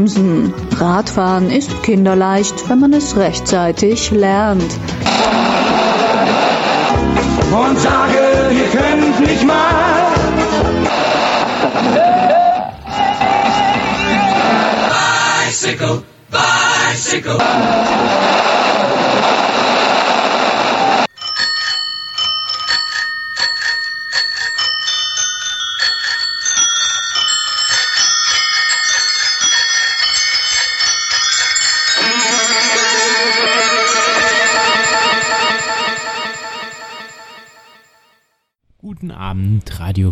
[0.00, 0.54] bremsen.
[0.78, 4.62] Radfahren ist kinderleicht, wenn man es rechtzeitig lernt.
[7.52, 8.18] Und sage,
[8.50, 10.06] ihr könnt nicht mal.
[15.46, 17.38] Bicycle, bicycle.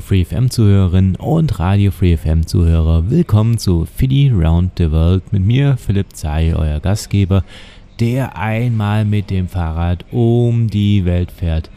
[0.08, 3.10] Abend, Radio Free FM Zuhörerinnen und Radio Free FM Zuhörer.
[3.10, 7.44] Willkommen zu Philly Round the World mit mir, Philipp Zei, euer Gastgeber,
[8.00, 11.68] der einmal mit dem Fahrrad um die Welt fährt.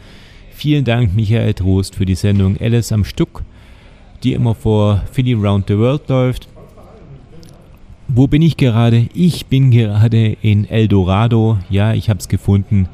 [0.50, 3.42] Vielen Dank, Michael Trost, für die Sendung Alice am Stück,
[4.22, 6.48] die immer vor Philly Round the World läuft.
[8.08, 9.08] Wo bin ich gerade?
[9.12, 11.58] Ich bin gerade in El Dorado.
[11.68, 12.88] Ja, ich habe es gefunden.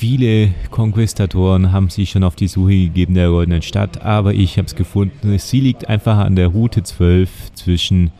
[0.00, 4.64] Viele Konquistatoren haben sich schon auf die Suche gegeben der goldenen Stadt, aber ich habe
[4.64, 5.38] es gefunden.
[5.38, 8.10] Sie liegt einfach an der Route 12 zwischen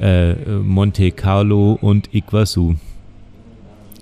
[0.00, 2.76] äh, Monte Carlo und Iguazu.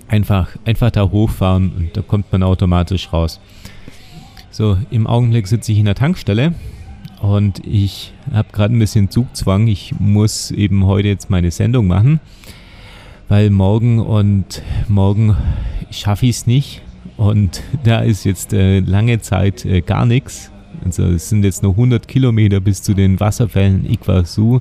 [0.07, 3.41] Einfach, einfach da hochfahren und da kommt man automatisch raus.
[4.53, 6.55] So, im Augenblick sitze ich in der Tankstelle
[7.21, 9.67] und ich habe gerade ein bisschen Zugzwang.
[9.67, 12.21] Ich muss eben heute jetzt meine Sendung machen,
[13.29, 15.37] weil morgen und morgen
[15.91, 16.81] schaffe ich es nicht.
[17.23, 20.51] Und da ist jetzt äh, lange Zeit äh, gar nichts.
[20.85, 24.61] Also es sind jetzt noch 100 Kilometer bis zu den Wasserfällen Iguazu,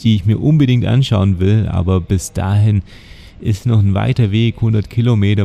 [0.00, 1.66] die ich mir unbedingt anschauen will.
[1.68, 2.82] Aber bis dahin
[3.40, 5.44] ist noch ein weiter Weg, 100 Kilometer.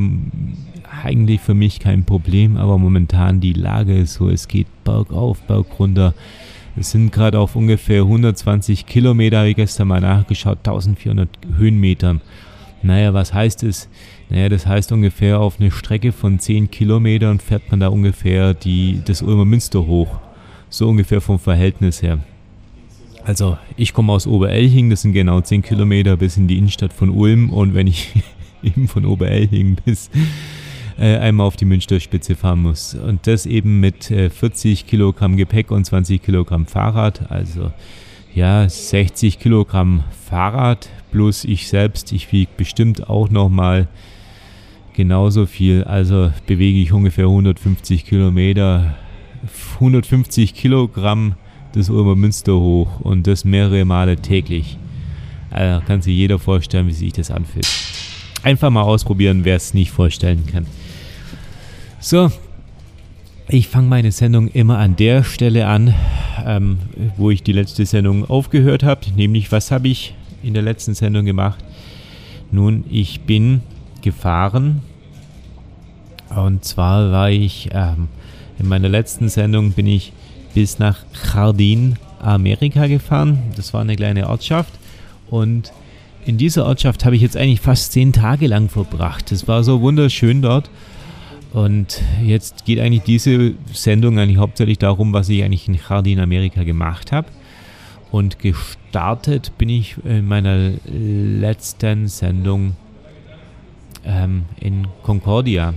[1.04, 5.66] Eigentlich für mich kein Problem, aber momentan die Lage ist so, es geht bergauf, berg
[5.80, 6.14] runter.
[6.78, 11.28] Es sind gerade auf ungefähr 120 Kilometer, habe ich gestern mal nachgeschaut, 1400
[11.58, 12.22] Höhenmetern.
[12.84, 13.90] Naja, was heißt es?
[14.30, 19.02] Naja, das heißt ungefähr auf eine Strecke von 10 Kilometern fährt man da ungefähr die,
[19.06, 20.20] das Ulmer Münster hoch.
[20.70, 22.20] So ungefähr vom Verhältnis her.
[23.24, 27.10] Also ich komme aus Oberelching, das sind genau 10 Kilometer bis in die Innenstadt von
[27.10, 28.12] Ulm und wenn ich
[28.64, 30.10] eben von Oberelching bis
[30.98, 32.96] äh, einmal auf die Münsterspitze fahren muss.
[32.96, 37.32] Und das eben mit äh, 40 Kilogramm Gepäck und 20 Kilogramm Fahrrad.
[37.32, 37.72] Also
[38.34, 42.12] ja, 60 Kilogramm Fahrrad plus ich selbst.
[42.12, 43.88] Ich wiege bestimmt auch nochmal
[44.96, 45.84] genauso viel.
[45.84, 48.96] Also bewege ich ungefähr 150 Kilometer,
[49.76, 51.36] 150 Kilogramm
[51.74, 54.78] das Ulmer Münster hoch und das mehrere Male täglich.
[55.52, 57.68] Also kann sich jeder vorstellen, wie sich das anfühlt.
[58.44, 60.66] Einfach mal ausprobieren, wer es nicht vorstellen kann.
[62.00, 62.32] So,
[63.50, 65.94] ich fange meine Sendung immer an der Stelle an,
[66.46, 66.78] ähm,
[67.18, 71.26] wo ich die letzte Sendung aufgehört habe, nämlich was habe ich in der letzten Sendung
[71.26, 71.64] gemacht?
[72.52, 73.62] Nun, ich bin
[74.06, 74.82] gefahren
[76.34, 78.08] und zwar war ich ähm,
[78.60, 80.14] in meiner letzten Sendung bin ich
[80.54, 81.00] bis nach
[81.34, 83.40] Jardin, Amerika gefahren.
[83.56, 84.74] Das war eine kleine Ortschaft
[85.30, 85.72] und
[86.26, 89.32] in dieser Ortschaft habe ich jetzt eigentlich fast zehn Tage lang verbracht.
[89.32, 90.70] Es war so wunderschön dort.
[91.54, 96.64] Und jetzt geht eigentlich diese Sendung eigentlich hauptsächlich darum, was ich eigentlich in Jardin Amerika
[96.64, 97.28] gemacht habe.
[98.12, 102.76] Und gestartet bin ich in meiner letzten Sendung
[104.06, 105.74] ähm, in Concordia.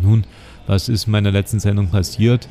[0.00, 0.24] Nun,
[0.66, 2.48] was ist in meiner letzten Sendung passiert?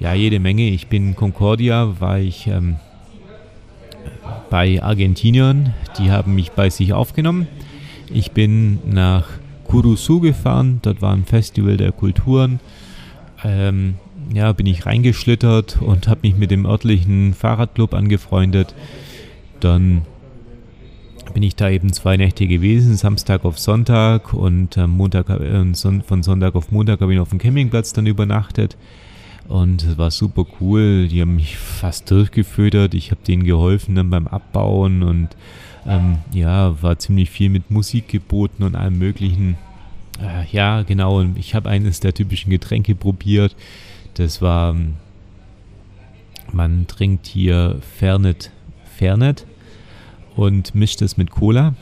[0.00, 0.68] Ja, jede Menge.
[0.68, 2.76] Ich bin in Concordia, war ich ähm,
[4.50, 7.46] bei Argentiniern, die haben mich bei sich aufgenommen.
[8.12, 9.26] Ich bin nach
[9.64, 12.60] Kurusu gefahren, dort war ein Festival der Kulturen.
[13.44, 13.94] Ähm,
[14.32, 18.74] ja, bin ich reingeschlittert und habe mich mit dem örtlichen Fahrradclub angefreundet.
[19.60, 20.02] Dann
[21.32, 26.22] bin ich da eben zwei Nächte gewesen, Samstag auf Sonntag und äh, Montag, äh, von
[26.22, 28.76] Sonntag auf Montag habe ich auf dem Campingplatz dann übernachtet.
[29.48, 31.08] Und es war super cool.
[31.08, 32.94] Die haben mich fast durchgefüttert.
[32.94, 35.28] Ich habe denen geholfen dann beim Abbauen und
[35.86, 39.56] ähm, ja, war ziemlich viel mit Musik geboten und allem möglichen.
[40.20, 41.22] Äh, ja, genau.
[41.34, 43.56] Ich habe eines der typischen Getränke probiert.
[44.14, 44.94] Das war, ähm,
[46.52, 48.52] man trinkt hier Fernet,
[48.96, 49.46] Fernet
[50.36, 51.74] und mischt es mit Cola.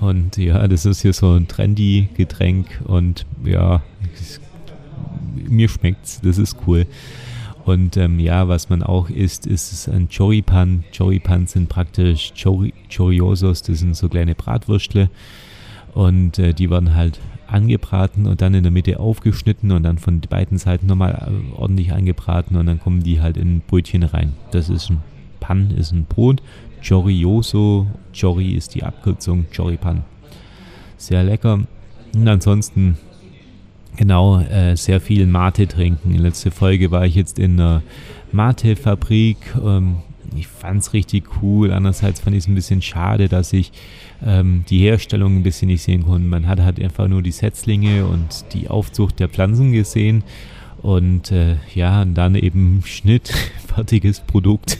[0.00, 3.82] Und ja, das ist hier so ein trendy Getränk und ja,
[5.48, 6.86] mir schmeckt's, das ist cool.
[7.64, 10.84] Und ähm, ja, was man auch isst, ist ein Choripan.
[10.96, 15.10] Choripan sind praktisch Chori Choriosos, das sind so kleine Bratwürstle.
[15.92, 17.18] Und äh, die werden halt
[17.48, 22.56] angebraten und dann in der Mitte aufgeschnitten und dann von beiden Seiten nochmal ordentlich angebraten
[22.56, 24.34] und dann kommen die halt in ein Brötchen rein.
[24.50, 25.02] Das ist ein
[25.40, 26.42] Pan, ist ein Brot,
[26.82, 27.86] Chorioso.
[28.12, 30.04] Chori ist die Abkürzung, Choripan.
[30.96, 31.60] Sehr lecker.
[32.14, 32.96] Und ansonsten,
[33.96, 36.14] genau, äh, sehr viel Mate trinken.
[36.14, 37.82] In letzter Folge war ich jetzt in einer
[38.32, 39.36] Mate-Fabrik.
[39.62, 39.96] Ähm,
[40.34, 41.72] ich fand es richtig cool.
[41.72, 43.72] Andererseits fand ich es ein bisschen schade, dass ich
[44.24, 46.26] ähm, die Herstellung ein bisschen nicht sehen konnte.
[46.26, 50.24] Man hat halt einfach nur die Setzlinge und die Aufzucht der Pflanzen gesehen.
[50.82, 53.28] Und äh, ja, und dann eben Schnitt,
[53.74, 54.78] fertiges Produkt.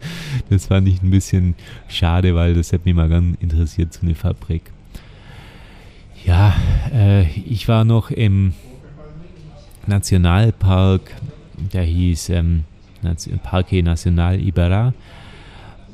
[0.50, 1.54] das fand ich ein bisschen
[1.88, 4.62] schade, weil das hätte mich mal ganz interessiert, so eine Fabrik.
[6.24, 6.54] Ja,
[6.92, 8.52] äh, ich war noch im
[9.86, 11.00] Nationalpark,
[11.72, 12.64] der hieß ähm,
[13.42, 14.92] Parque Nacional Iberá.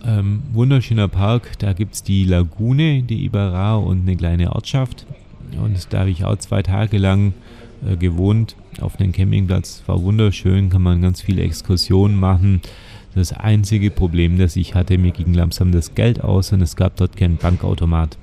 [0.05, 5.07] Ähm, wunderschöner Park, da gibt es die Lagune die Iberá und eine kleine Ortschaft.
[5.57, 7.33] Und da habe ich auch zwei Tage lang
[7.87, 9.83] äh, gewohnt auf einem Campingplatz.
[9.87, 12.61] War wunderschön, kann man ganz viele Exkursionen machen.
[13.15, 16.97] Das einzige Problem, das ich hatte, mir ging langsam das Geld aus und es gab
[16.97, 18.19] dort keinen Bankautomat.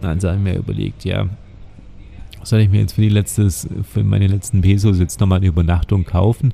[0.00, 1.28] Dann habe ich mir überlegt, ja,
[2.42, 6.04] soll ich mir jetzt für, die letztes, für meine letzten Pesos jetzt nochmal eine Übernachtung
[6.04, 6.52] kaufen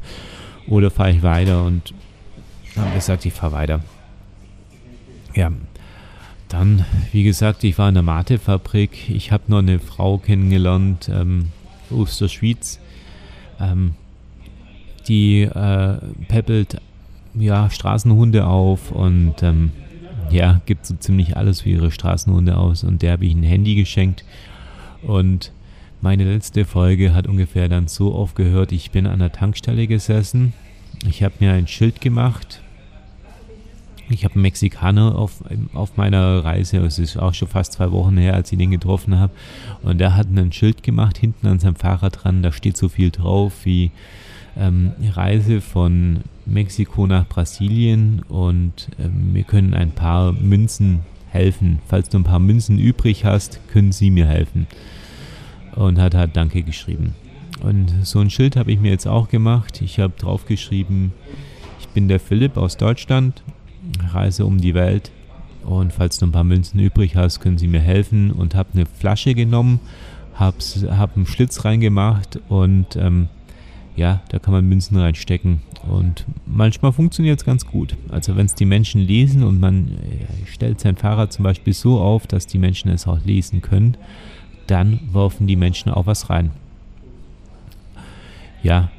[0.69, 1.65] oder fahre ich weiter?
[1.65, 1.95] Und
[2.77, 3.81] habe gesagt, ich fahre weiter.
[5.35, 5.51] Ja,
[6.49, 9.09] dann, wie gesagt, ich war in der Mate-Fabrik.
[9.09, 11.47] Ich habe noch eine Frau kennengelernt ähm,
[11.91, 12.80] aus der Schweiz.
[13.61, 13.95] Ähm,
[15.09, 15.97] die äh,
[16.29, 16.81] peppelt
[17.35, 19.73] ja, Straßenhunde auf und ähm,
[20.31, 22.85] ja, gibt so ziemlich alles für ihre Straßenhunde aus.
[22.85, 24.25] Und der habe ich ein Handy geschenkt.
[25.03, 25.53] Und
[26.01, 30.53] meine letzte Folge hat ungefähr dann so aufgehört, ich bin an der Tankstelle gesessen.
[31.09, 32.63] Ich habe mir ein Schild gemacht.
[34.11, 35.43] Ich habe einen Mexikaner auf,
[35.73, 39.19] auf meiner Reise, es ist auch schon fast zwei Wochen her, als ich den getroffen
[39.19, 39.33] habe.
[39.83, 43.11] Und der hat ein Schild gemacht, hinten an seinem Fahrrad dran, da steht so viel
[43.11, 43.93] drauf wie
[44.59, 51.79] ähm, Reise von Mexiko nach Brasilien und ähm, wir können ein paar Münzen helfen.
[51.87, 54.67] Falls du ein paar Münzen übrig hast, können sie mir helfen.
[55.77, 57.15] Und hat halt Danke geschrieben.
[57.63, 59.81] Und so ein Schild habe ich mir jetzt auch gemacht.
[59.83, 61.13] Ich habe drauf geschrieben,
[61.79, 63.43] ich bin der Philipp aus Deutschland,
[64.13, 65.11] reise um die Welt
[65.65, 68.87] und falls du ein paar Münzen übrig hast, können sie mir helfen und habe eine
[68.87, 69.81] Flasche genommen,
[70.35, 70.57] habe
[70.91, 73.29] hab einen Schlitz reingemacht und ähm,
[73.97, 75.61] ja, da kann man Münzen reinstecken.
[75.89, 77.97] Und manchmal funktioniert es ganz gut.
[78.11, 82.01] Also wenn es die Menschen lesen und man äh, stellt sein Fahrrad zum Beispiel so
[82.01, 83.97] auf, dass die Menschen es auch lesen können,
[84.67, 86.51] dann werfen die Menschen auch was rein.
[88.63, 88.91] Ja,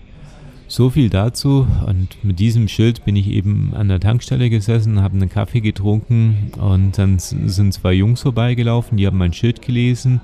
[0.72, 1.68] so viel dazu.
[1.86, 6.52] Und mit diesem Schild bin ich eben an der Tankstelle gesessen, habe einen Kaffee getrunken
[6.58, 10.22] und dann sind zwei Jungs vorbeigelaufen, die haben mein Schild gelesen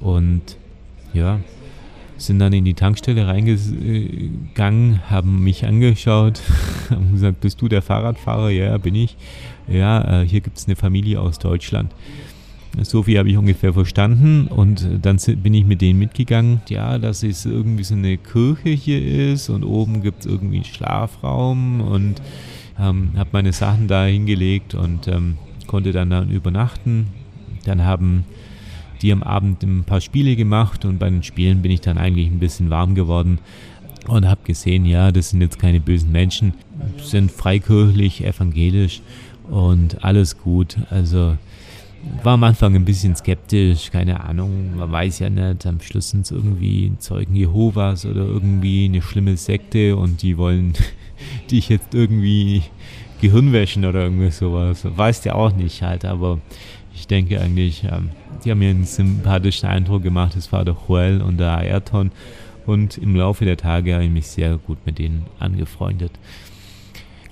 [0.00, 0.42] und
[1.14, 1.40] ja,
[2.18, 6.42] sind dann in die Tankstelle reingegangen, haben mich angeschaut,
[6.90, 8.50] haben gesagt, bist du der Fahrradfahrer?
[8.50, 9.16] Ja, bin ich.
[9.66, 11.92] Ja, äh, hier gibt es eine Familie aus Deutschland.
[12.82, 17.22] So viel habe ich ungefähr verstanden und dann bin ich mit denen mitgegangen, ja, dass
[17.22, 22.22] es irgendwie so eine Kirche hier ist und oben gibt es irgendwie einen Schlafraum und
[22.78, 25.36] ähm, habe meine Sachen da hingelegt und ähm,
[25.66, 27.08] konnte dann da übernachten.
[27.64, 28.24] Dann haben
[29.02, 32.28] die am Abend ein paar Spiele gemacht und bei den Spielen bin ich dann eigentlich
[32.28, 33.38] ein bisschen warm geworden
[34.06, 36.54] und habe gesehen, ja, das sind jetzt keine bösen Menschen,
[37.02, 39.02] sind freikirchlich, evangelisch
[39.48, 40.76] und alles gut.
[40.90, 41.36] Also
[42.22, 46.22] war am Anfang ein bisschen skeptisch, keine Ahnung, man weiß ja nicht, am Schluss sind
[46.22, 50.72] es irgendwie Zeugen Jehovas oder irgendwie eine schlimme Sekte und die wollen
[51.50, 52.62] dich jetzt irgendwie
[53.20, 54.84] Gehirn wäschen oder irgendwie sowas.
[54.84, 56.38] Weißt ja auch nicht halt, aber
[56.94, 58.10] ich denke eigentlich, ähm,
[58.44, 60.36] die haben mir einen sympathischen Eindruck gemacht.
[60.36, 62.10] Es war der Joel und der Ayrton.
[62.66, 66.12] Und im Laufe der Tage habe ich mich sehr gut mit denen angefreundet.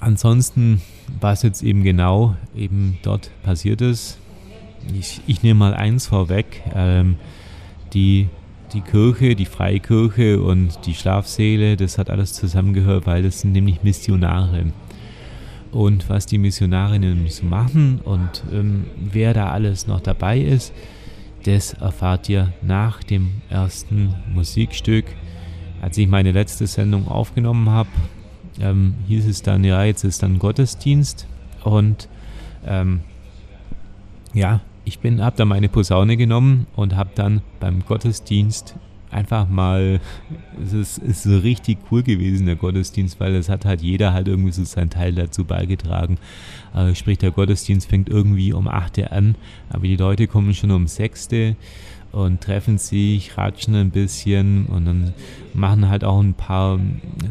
[0.00, 0.80] Ansonsten,
[1.20, 4.18] was jetzt eben genau eben dort passiert ist,
[4.92, 6.62] ich, ich nehme mal eins vorweg.
[6.74, 7.16] Ähm,
[7.92, 8.28] die,
[8.72, 13.82] die Kirche, die Freikirche und die Schlafsäle, das hat alles zusammengehört, weil das sind nämlich
[13.82, 14.66] Missionare
[15.72, 20.72] und was die Missionarinnen so machen und ähm, wer da alles noch dabei ist,
[21.44, 25.04] das erfahrt ihr nach dem ersten Musikstück.
[25.80, 27.90] Als ich meine letzte Sendung aufgenommen habe,
[28.60, 31.26] ähm, hieß es dann, ja, jetzt ist dann Gottesdienst
[31.62, 32.08] und
[32.66, 33.00] ähm,
[34.34, 38.74] ja, ich bin, habe da meine Posaune genommen und habe dann beim Gottesdienst
[39.10, 40.00] einfach mal,
[40.62, 44.28] es ist, ist so richtig cool gewesen, der Gottesdienst, weil es hat halt jeder halt
[44.28, 46.18] irgendwie so seinen Teil dazu beigetragen.
[46.72, 49.34] Also sprich, der Gottesdienst fängt irgendwie um 8 Uhr an,
[49.70, 51.54] aber die Leute kommen schon um 6 Uhr
[52.12, 55.14] und treffen sich, ratschen ein bisschen und dann
[55.54, 56.78] machen halt auch ein paar,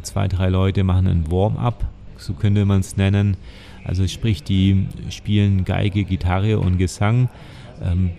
[0.03, 1.87] zwei, drei Leute machen ein Warm-up
[2.19, 3.37] so könnte man es nennen.
[3.87, 7.29] Also sprich, die spielen Geige, Gitarre und Gesang,
[7.81, 8.11] ähm,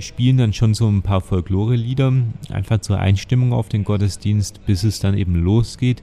[0.00, 2.12] spielen dann schon so ein paar Folklore-Lieder,
[2.50, 6.02] einfach zur Einstimmung auf den Gottesdienst, bis es dann eben losgeht.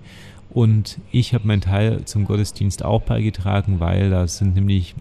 [0.50, 4.96] Und ich habe meinen Teil zum Gottesdienst auch beigetragen, weil da sind nämlich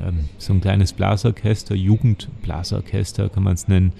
[0.00, 3.92] ähm, so ein kleines Blasorchester, Jugendblasorchester kann man es nennen.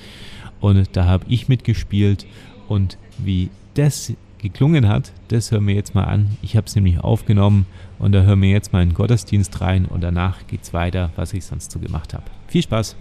[0.60, 2.26] Und da habe ich mitgespielt
[2.68, 6.36] und wie das geklungen hat, das hören wir jetzt mal an.
[6.42, 7.66] Ich habe es nämlich aufgenommen
[7.98, 11.10] und da hören wir jetzt mal in den Gottesdienst rein und danach geht es weiter,
[11.16, 12.24] was ich sonst so gemacht habe.
[12.48, 12.96] Viel Spaß!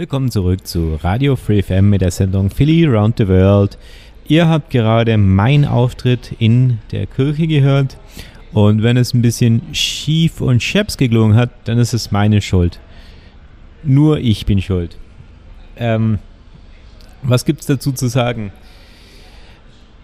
[0.00, 3.76] Willkommen zurück zu Radio Free FM mit der Sendung Philly Round the World.
[4.28, 7.98] Ihr habt gerade meinen Auftritt in der Kirche gehört
[8.54, 12.80] und wenn es ein bisschen schief und scheps geklungen hat, dann ist es meine Schuld.
[13.84, 14.96] Nur ich bin schuld.
[15.76, 16.18] Ähm,
[17.22, 18.52] was es dazu zu sagen?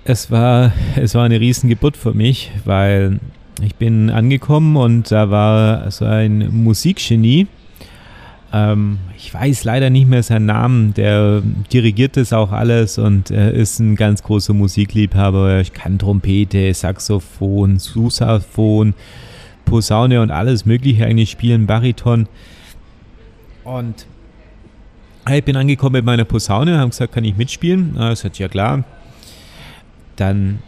[0.04, 3.18] Es war, es war eine Riesengeburt für mich, weil
[3.62, 7.46] ich bin angekommen und da war so ein Musikgenie,
[8.56, 10.94] ähm, ich weiß leider nicht mehr seinen Namen.
[10.94, 15.60] Der dirigiert das auch alles und er ist ein ganz großer Musikliebhaber.
[15.60, 18.94] Ich kann Trompete, Saxophon, Sousaphon,
[19.64, 22.28] Posaune und alles Mögliche eigentlich spielen, Bariton.
[23.64, 24.06] Und
[25.28, 27.96] ich bin angekommen mit meiner Posaune, haben gesagt, kann ich mitspielen?
[27.96, 28.84] Er sagt, ja klar.
[30.14, 30.60] Dann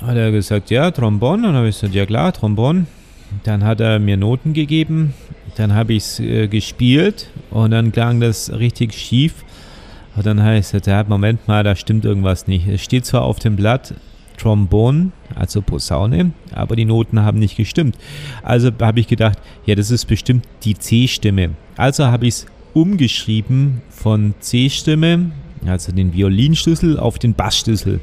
[0.00, 1.40] hat er gesagt, ja, Trombon.
[1.40, 2.86] Und dann habe ich gesagt, ja klar, Trombon.
[3.42, 5.14] Dann hat er mir Noten gegeben
[5.56, 9.44] dann habe ich es äh, gespielt und dann klang das richtig schief.
[10.14, 12.66] Und dann heißt es, ja, Moment mal, da stimmt irgendwas nicht.
[12.66, 13.94] Es steht zwar auf dem Blatt
[14.38, 17.96] Trombone, also Posaune, aber die Noten haben nicht gestimmt.
[18.42, 21.50] Also habe ich gedacht, ja, das ist bestimmt die C-Stimme.
[21.76, 25.32] Also habe ich es umgeschrieben von C-Stimme,
[25.66, 28.00] also den Violinschlüssel, auf den Bassschlüssel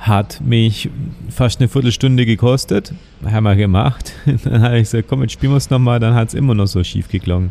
[0.00, 0.88] hat mich
[1.28, 2.94] fast eine Viertelstunde gekostet.
[3.24, 4.12] Haben wir gemacht.
[4.44, 6.00] Dann habe ich gesagt, komm, jetzt spielen wir es nochmal.
[6.00, 7.50] Dann hat es immer noch so schief geklungen.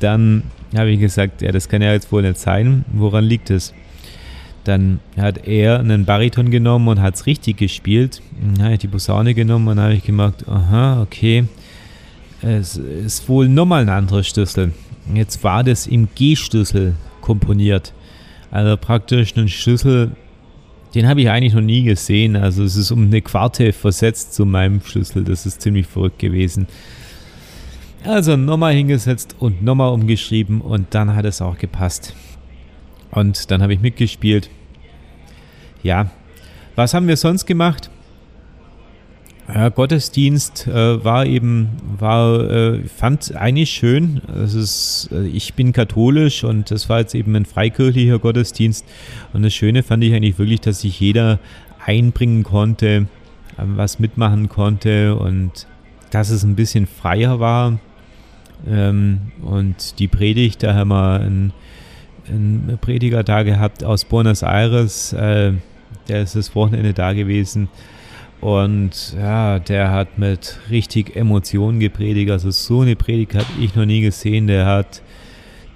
[0.00, 0.44] Dann
[0.74, 2.86] habe ich gesagt, ja, das kann ja jetzt wohl nicht sein.
[2.92, 3.74] Woran liegt es?
[4.64, 8.22] Dann hat er einen Bariton genommen und hat es richtig gespielt.
[8.40, 11.44] Dann habe ich die Posaune genommen und habe ich gemerkt, aha, okay,
[12.40, 14.72] es ist wohl nochmal ein anderer Schlüssel.
[15.14, 17.92] Jetzt war das im G-Schlüssel komponiert.
[18.50, 20.12] Also praktisch ein Schlüssel,
[20.94, 22.36] den habe ich eigentlich noch nie gesehen.
[22.36, 25.24] Also es ist um eine Quarte versetzt zu meinem Schlüssel.
[25.24, 26.66] Das ist ziemlich verrückt gewesen.
[28.04, 32.14] Also nochmal hingesetzt und nochmal umgeschrieben und dann hat es auch gepasst.
[33.10, 34.50] Und dann habe ich mitgespielt.
[35.82, 36.10] Ja,
[36.76, 37.90] was haben wir sonst gemacht?
[39.52, 44.20] Ja, Gottesdienst äh, war eben, war, äh, fand eigentlich schön.
[44.44, 48.84] Es ist, äh, ich bin katholisch und das war jetzt eben ein freikirchlicher Gottesdienst.
[49.32, 51.38] Und das Schöne fand ich eigentlich wirklich, dass sich jeder
[51.84, 53.06] einbringen konnte
[53.58, 55.66] was mitmachen konnte und
[56.10, 57.78] dass es ein bisschen freier war.
[58.66, 61.52] Ähm, und die Predigt, da haben wir einen,
[62.28, 65.52] einen Prediger da gehabt aus Buenos Aires, äh,
[66.08, 67.68] der ist das Wochenende da gewesen.
[68.40, 72.30] Und ja, der hat mit richtig Emotionen gepredigt.
[72.30, 74.46] Also so eine Predigt habe ich noch nie gesehen.
[74.46, 75.02] Der hat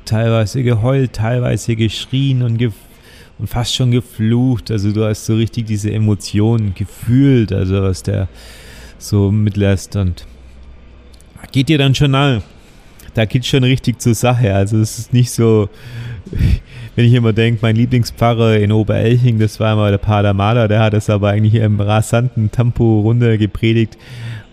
[0.04, 2.70] teilweise geheult, teilweise geschrien und, ge
[3.38, 4.70] und fast schon geflucht.
[4.70, 8.28] Also du hast so richtig diese Emotionen gefühlt, also was der
[8.98, 9.96] so mitlässt.
[9.96, 10.24] Und
[11.50, 12.42] geht dir dann schon an.
[13.14, 14.54] Da geht schon richtig zur Sache.
[14.54, 15.68] Also es ist nicht so,
[16.96, 20.80] wenn ich immer denke, mein Lieblingspfarrer in Oberelching, das war immer der Pater Mahler, der
[20.80, 23.96] hat es aber eigentlich im rasanten Tempo runter gepredigt.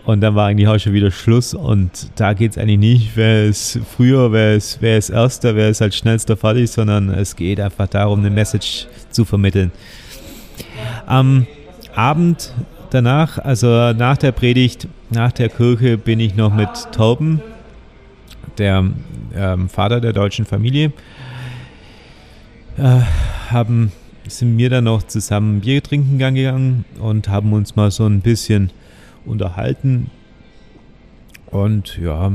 [0.04, 1.54] Und dann war eigentlich auch schon wieder Schluss.
[1.54, 5.82] Und da geht es eigentlich nicht, wer ist früher, wer ist, wer erster, wer ist
[5.82, 9.70] als schnellster fertig, sondern es geht einfach darum, eine Message zu vermitteln.
[11.06, 11.46] Am
[11.94, 12.52] Abend
[12.90, 17.40] danach, also nach der Predigt, nach der Kirche, bin ich noch mit Torben,
[18.58, 18.84] der
[19.34, 20.92] ähm, Vater der deutschen Familie,
[22.80, 23.02] äh,
[23.50, 23.92] haben,
[24.26, 28.70] sind wir dann noch zusammen Bier trinken gegangen und haben uns mal so ein bisschen
[29.26, 30.10] unterhalten.
[31.46, 32.32] Und ja,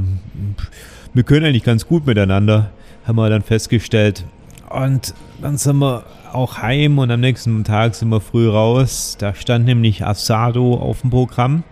[1.13, 2.71] wir können eigentlich ganz gut miteinander,
[3.07, 4.25] haben wir dann festgestellt.
[4.69, 9.15] Und dann sind wir auch heim und am nächsten Tag sind wir früh raus.
[9.17, 11.63] Da stand nämlich Asado auf dem Programm.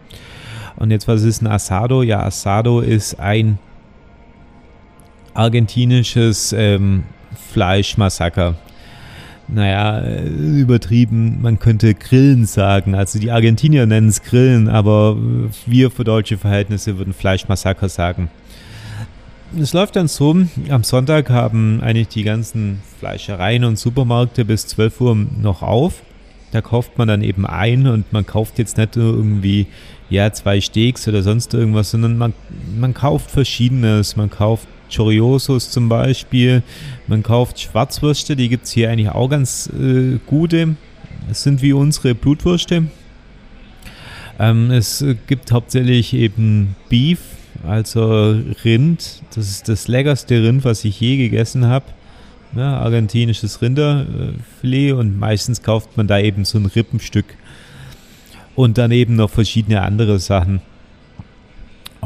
[0.78, 2.02] Und jetzt, was ist ein Asado?
[2.02, 3.60] Ja, Asado ist ein
[5.34, 7.04] argentinisches ähm,
[7.54, 8.56] Fleischmassaker.
[9.48, 12.96] Naja, äh, übertrieben, man könnte Grillen sagen.
[12.96, 15.18] Also die Argentinier nennen es Grillen, aber
[15.66, 18.30] wir für deutsche Verhältnisse würden Fleischmassaker sagen.
[19.60, 20.36] Es läuft dann so,
[20.70, 26.02] am Sonntag haben eigentlich die ganzen Fleischereien und Supermärkte bis 12 Uhr noch auf.
[26.52, 29.68] Da kauft man dann eben ein und man kauft jetzt nicht nur irgendwie
[30.10, 32.34] ja, zwei Steaks oder sonst irgendwas, sondern man,
[32.80, 34.16] man kauft Verschiedenes.
[34.16, 36.64] Man kauft Choriosos zum Beispiel.
[37.08, 40.76] Man kauft Schwarzwürste, die gibt es hier eigentlich auch ganz äh, gute.
[41.30, 42.86] Es sind wie unsere Blutwürste.
[44.40, 47.20] Ähm, es gibt hauptsächlich eben Beef,
[47.68, 49.22] also Rind.
[49.36, 51.86] Das ist das leckerste Rind, was ich je gegessen habe.
[52.56, 57.26] Ja, argentinisches Rinderfilet und meistens kauft man da eben so ein Rippenstück
[58.56, 60.62] und dann eben noch verschiedene andere Sachen.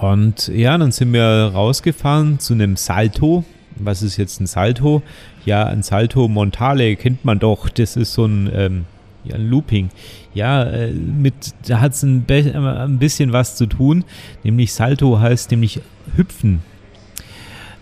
[0.01, 3.43] Und ja, dann sind wir rausgefahren zu einem Salto.
[3.75, 5.01] Was ist jetzt ein Salto?
[5.45, 7.69] Ja, ein Salto Montale kennt man doch.
[7.69, 8.85] Das ist so ein, ähm,
[9.23, 9.89] ja, ein Looping.
[10.33, 11.33] Ja, äh, mit,
[11.67, 14.03] da hat es ein, ein, bisschen was zu tun.
[14.43, 15.81] Nämlich Salto heißt nämlich
[16.15, 16.61] hüpfen.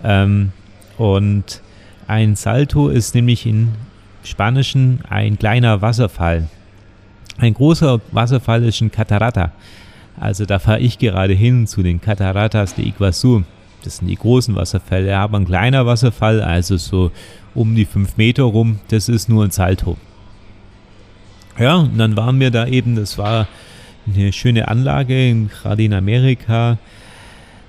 [0.03, 0.51] Ähm,
[0.97, 1.61] und
[2.07, 3.69] ein Salto ist nämlich im
[4.23, 6.47] Spanischen ein kleiner Wasserfall.
[7.37, 9.51] Ein großer Wasserfall ist ein Catarata.
[10.19, 13.43] Also da fahre ich gerade hin zu den Cataratas de Iguazu.
[13.83, 17.11] Das sind die großen Wasserfälle, aber ein kleiner Wasserfall, also so
[17.53, 19.97] um die 5 Meter rum, das ist nur ein Salto.
[21.59, 23.47] Ja, und dann waren wir da eben, das war
[24.07, 26.77] eine schöne Anlage, gerade in Amerika.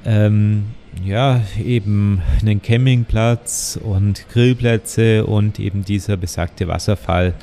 [0.05, 0.65] Ähm,
[1.05, 7.35] ja, eben einen Campingplatz und Grillplätze und eben dieser besagte Wasserfall.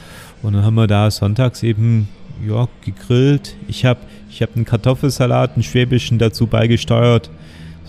[0.42, 2.10] Und dann haben wir da sonntags eben
[2.48, 3.56] ja, gegrillt.
[3.68, 4.00] Ich habe
[4.34, 7.30] ich hab einen Kartoffelsalat, einen schwäbischen dazu beigesteuert.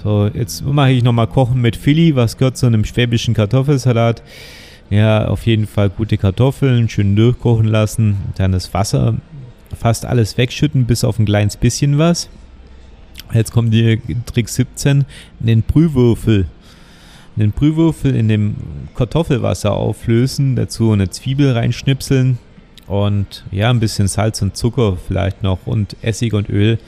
[0.03, 2.15] So, jetzt mache ich nochmal Kochen mit Philly.
[2.15, 4.23] Was gehört zu einem schwäbischen Kartoffelsalat?
[4.91, 8.19] Ja, auf jeden Fall gute Kartoffeln, schön durchkochen lassen.
[8.37, 9.15] Dann das Wasser
[9.75, 12.29] fast alles wegschütten, bis auf ein kleines bisschen was.
[13.33, 15.07] Jetzt kommt die Trick 17,
[15.41, 16.47] den Brühwürfel.
[17.37, 18.57] Den Brühwürfel in dem
[18.95, 22.39] Kartoffelwasser auflösen, dazu eine Zwiebel reinschnipseln,
[22.87, 26.79] und ja, ein bisschen Salz und Zucker vielleicht noch und Essig und Öl.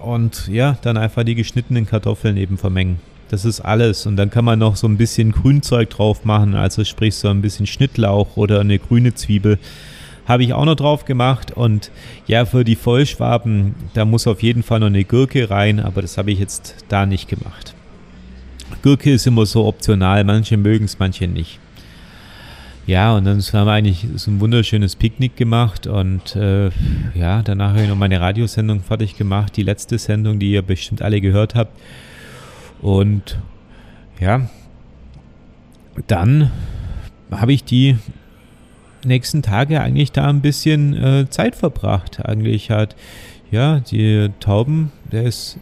[0.00, 3.00] Und ja, dann einfach die geschnittenen Kartoffeln eben vermengen.
[3.28, 4.06] Das ist alles.
[4.06, 7.42] Und dann kann man noch so ein bisschen Grünzeug drauf machen, also sprich so ein
[7.42, 9.58] bisschen Schnittlauch oder eine grüne Zwiebel.
[10.26, 11.52] Habe ich auch noch drauf gemacht.
[11.52, 11.90] Und
[12.26, 16.18] ja, für die Vollschwaben, da muss auf jeden Fall noch eine Gurke rein, aber das
[16.18, 17.74] habe ich jetzt da nicht gemacht.
[18.82, 20.24] Gurke ist immer so optional.
[20.24, 21.58] Manche mögen es, manche nicht.
[22.86, 26.70] Ja, und dann haben wir eigentlich so ein wunderschönes Picknick gemacht und äh,
[27.14, 31.02] ja, danach habe ich noch meine Radiosendung fertig gemacht, die letzte Sendung, die ihr bestimmt
[31.02, 31.76] alle gehört habt.
[32.80, 33.38] Und
[34.20, 34.48] ja,
[36.06, 36.52] dann
[37.32, 37.96] habe ich die
[39.04, 42.24] nächsten Tage eigentlich da ein bisschen äh, Zeit verbracht.
[42.24, 42.94] Eigentlich hat,
[43.50, 45.58] ja, die Tauben, der ist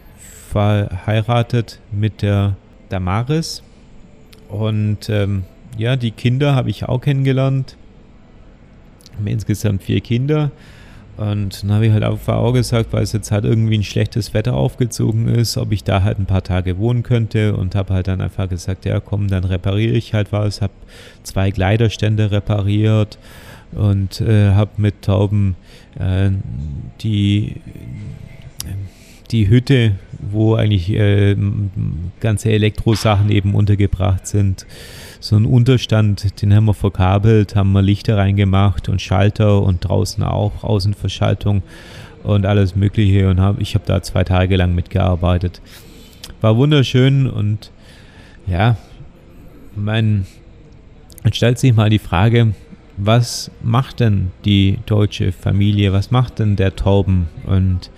[0.50, 2.56] verheiratet mit der
[2.90, 3.62] Damaris
[4.50, 5.44] und ähm,
[5.76, 7.76] ja, die Kinder habe ich auch kennengelernt.
[9.16, 10.50] Haben insgesamt vier Kinder
[11.16, 14.34] Und dann habe ich halt auf auch gesagt, weil es jetzt halt irgendwie ein schlechtes
[14.34, 18.08] Wetter aufgezogen ist, ob ich da halt ein paar Tage wohnen könnte und habe halt
[18.08, 20.72] dann einfach gesagt, ja komm, dann repariere ich halt was, habe
[21.22, 23.18] zwei Kleiderstände repariert
[23.72, 25.54] und äh, habe mit Tauben
[25.98, 26.30] äh,
[27.00, 27.60] die,
[29.30, 31.36] die Hütte, wo eigentlich äh,
[32.20, 34.66] ganze Elektrosachen eben untergebracht sind,
[35.24, 40.22] so ein Unterstand, den haben wir verkabelt, haben wir Lichter reingemacht und Schalter und draußen
[40.22, 41.62] auch Außenverschaltung
[42.24, 43.30] und alles Mögliche.
[43.30, 45.62] Und hab, ich habe da zwei Tage lang mitgearbeitet.
[46.42, 47.70] War wunderschön und
[48.46, 48.76] ja,
[49.74, 50.26] man
[51.32, 52.52] stellt sich mal die Frage,
[52.98, 57.90] was macht denn die deutsche Familie, was macht denn der Tauben und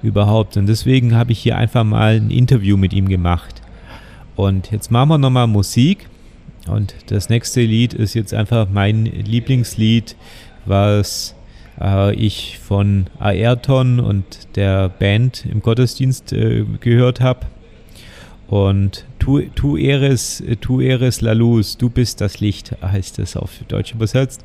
[0.00, 0.56] überhaupt.
[0.56, 3.62] Und deswegen habe ich hier einfach mal ein Interview mit ihm gemacht.
[4.36, 6.08] Und jetzt machen wir nochmal Musik.
[6.68, 10.16] Und das nächste Lied ist jetzt einfach mein Lieblingslied,
[10.66, 11.34] was
[11.80, 17.46] äh, ich von Ayrton und der Band im Gottesdienst äh, gehört habe.
[18.48, 23.50] Und tu, tu, eres, tu eres la luz, du bist das Licht, heißt es auf
[23.68, 24.42] Deutsch übersetzt.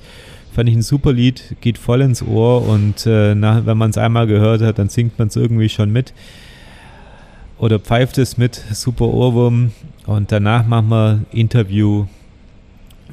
[0.54, 3.98] Fand ich ein super Lied, geht voll ins Ohr und äh, na, wenn man es
[3.98, 6.14] einmal gehört hat, dann singt man es irgendwie schon mit.
[7.58, 9.72] Oder pfeift es mit, super Ohrwurm.
[10.06, 12.06] Und danach machen wir Interview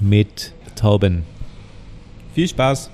[0.00, 1.24] mit Tauben.
[2.34, 2.90] Viel Spaß!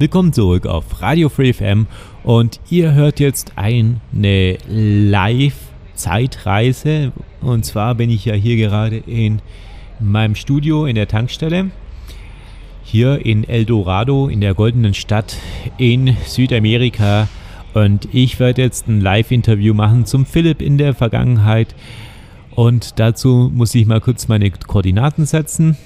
[0.00, 1.86] Willkommen zurück auf Radio Free FM
[2.22, 7.12] und ihr hört jetzt eine Live-Zeitreise.
[7.42, 9.42] Und zwar bin ich ja hier gerade in
[9.98, 11.70] meinem Studio in der Tankstelle
[12.82, 15.36] hier in El Dorado in der goldenen Stadt
[15.76, 17.28] in Südamerika.
[17.74, 21.74] Und ich werde jetzt ein Live-Interview machen zum Philipp in der Vergangenheit.
[22.52, 25.76] Und dazu muss ich mal kurz meine Koordinaten setzen.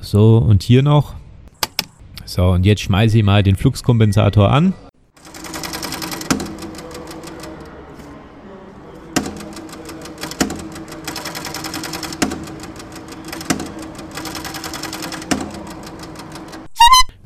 [0.00, 1.21] So und hier noch
[2.32, 4.72] so, und jetzt schmeiße ich mal den Fluxkompensator an.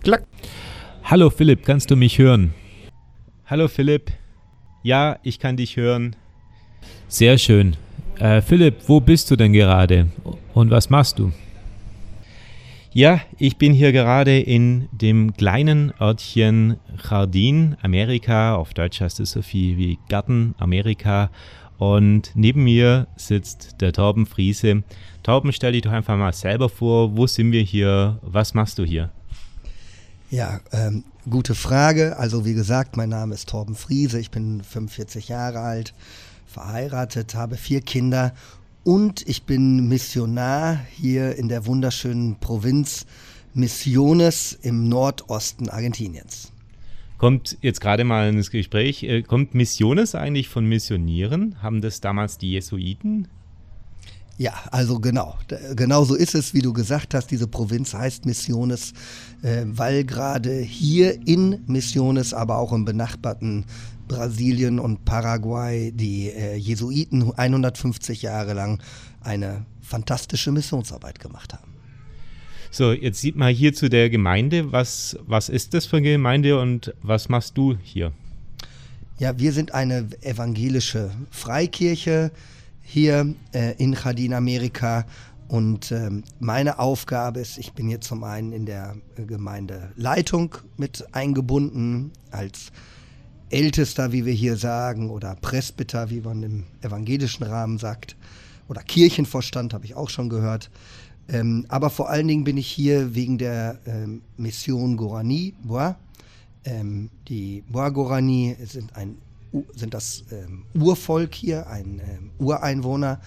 [0.02, 0.24] Klack.
[1.04, 2.52] Hallo Philipp, kannst du mich hören?
[3.46, 4.10] Hallo Philipp.
[4.82, 6.16] Ja, ich kann dich hören.
[7.06, 7.76] Sehr schön.
[8.18, 10.08] Äh, Philipp, wo bist du denn gerade?
[10.52, 11.32] Und was machst du?
[12.96, 16.78] Ja, ich bin hier gerade in dem kleinen Örtchen
[17.10, 18.54] Jardin, Amerika.
[18.54, 21.28] Auf Deutsch heißt es so viel wie Garten, Amerika.
[21.76, 24.82] Und neben mir sitzt der Torben Friese.
[25.22, 27.14] Torben, stell dich doch einfach mal selber vor.
[27.18, 28.18] Wo sind wir hier?
[28.22, 29.10] Was machst du hier?
[30.30, 32.16] Ja, ähm, gute Frage.
[32.16, 34.18] Also wie gesagt, mein Name ist Torben Friese.
[34.18, 35.92] Ich bin 45 Jahre alt,
[36.46, 38.32] verheiratet, habe vier Kinder
[38.86, 43.04] und ich bin Missionar hier in der wunderschönen Provinz
[43.52, 46.52] Misiones im Nordosten Argentiniens.
[47.18, 51.60] Kommt jetzt gerade mal ins Gespräch, äh, kommt Missiones eigentlich von Missionieren?
[51.62, 53.26] Haben das damals die Jesuiten?
[54.38, 55.36] Ja, also genau.
[55.74, 57.32] Genau so ist es, wie du gesagt hast.
[57.32, 58.92] Diese Provinz heißt Missiones,
[59.42, 63.64] äh, weil gerade hier in Missiones, aber auch im benachbarten
[64.08, 68.80] Brasilien und Paraguay die äh, Jesuiten 150 Jahre lang
[69.20, 71.74] eine fantastische Missionsarbeit gemacht haben.
[72.70, 74.72] So, jetzt sieht man hier zu der Gemeinde.
[74.72, 78.12] Was, was ist das für eine Gemeinde und was machst du hier?
[79.18, 82.30] Ja, wir sind eine evangelische Freikirche
[82.82, 85.06] hier äh, in Jardin Amerika
[85.48, 92.12] und ähm, meine Aufgabe ist, ich bin hier zum einen in der Gemeindeleitung mit eingebunden
[92.30, 92.72] als
[93.50, 98.16] Ältester, wie wir hier sagen, oder Presbyter, wie man im evangelischen Rahmen sagt,
[98.68, 100.70] oder Kirchenvorstand, habe ich auch schon gehört.
[101.28, 105.96] Ähm, aber vor allen Dingen bin ich hier wegen der ähm, Mission Gorani, Bois.
[106.64, 109.18] Ähm, die Bois Gorani sind, ein,
[109.74, 113.20] sind das ähm, Urvolk hier, ein ähm, Ureinwohner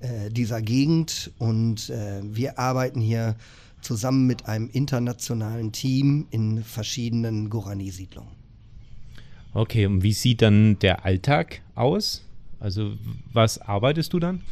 [0.00, 3.36] äh, dieser Gegend und äh, wir arbeiten hier
[3.80, 8.35] zusammen mit einem internationalen Team in verschiedenen Gorani-Siedlungen.
[9.56, 12.22] Okay, und wie sieht dann der Alltag aus?
[12.60, 12.92] Also
[13.32, 14.42] was arbeitest du dann?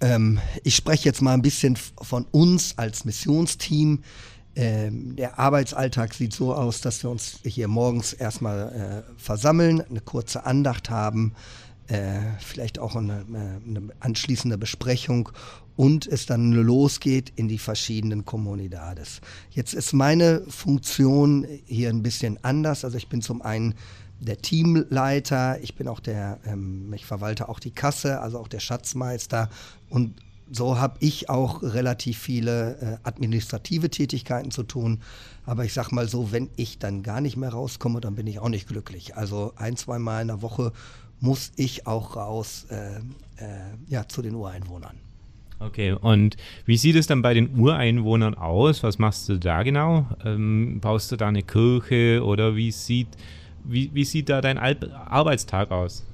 [0.00, 4.02] Ähm, ich spreche jetzt mal ein bisschen von uns als Missionsteam.
[4.54, 10.00] Ähm, der Arbeitsalltag sieht so aus, dass wir uns hier morgens erstmal äh, versammeln, eine
[10.00, 11.34] kurze Andacht haben,
[11.88, 15.28] äh, vielleicht auch eine, äh, eine, anschließende Besprechung
[15.76, 19.20] und es dann losgeht in die verschiedenen Comunidades.
[19.50, 22.84] Jetzt ist meine Funktion hier ein bisschen anders.
[22.84, 23.74] Also ich bin zum einen
[24.20, 28.60] der Teamleiter, ich bin auch der, ähm, ich verwalte auch die Kasse, also auch der
[28.60, 29.50] Schatzmeister
[29.90, 30.14] und
[30.50, 35.00] so habe ich auch relativ viele äh, administrative Tätigkeiten zu tun.
[35.44, 38.38] Aber ich sag mal so, wenn ich dann gar nicht mehr rauskomme, dann bin ich
[38.38, 39.16] auch nicht glücklich.
[39.16, 40.72] Also ein, zwei Mal in der Woche
[41.20, 42.96] muss ich auch raus äh,
[43.42, 43.48] äh,
[43.88, 44.96] ja, zu den Ureinwohnern.
[45.58, 48.82] Okay, und wie sieht es dann bei den Ureinwohnern aus?
[48.82, 50.06] Was machst du da genau?
[50.24, 53.08] Ähm, baust du da eine Kirche oder wie sieht
[53.68, 54.76] wie, wie sieht da dein Al
[55.06, 56.04] Arbeitstag aus?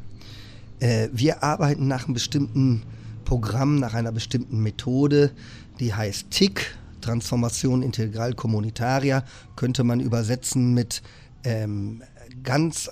[0.80, 2.82] Äh, wir arbeiten nach einem bestimmten
[3.24, 5.32] Programm, nach einer bestimmten Methode,
[5.78, 9.24] die heißt TIC, Transformation Integral Communitaria,
[9.56, 11.02] könnte man übersetzen mit
[11.44, 12.02] ähm,
[12.42, 12.90] ganz,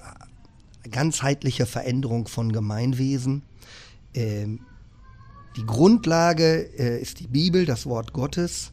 [0.90, 3.42] ganzheitlicher Veränderung von Gemeinwesen.
[4.14, 4.60] Ähm,
[5.56, 8.72] die Grundlage äh, ist die Bibel, das Wort Gottes.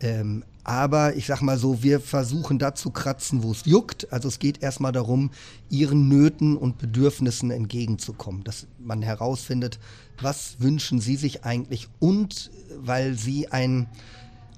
[0.00, 4.12] Ähm, aber ich sag mal so, wir versuchen da zu kratzen, wo es juckt.
[4.12, 5.30] Also es geht erstmal darum,
[5.70, 9.78] ihren Nöten und Bedürfnissen entgegenzukommen, dass man herausfindet,
[10.20, 13.88] was wünschen sie sich eigentlich und weil sie ein,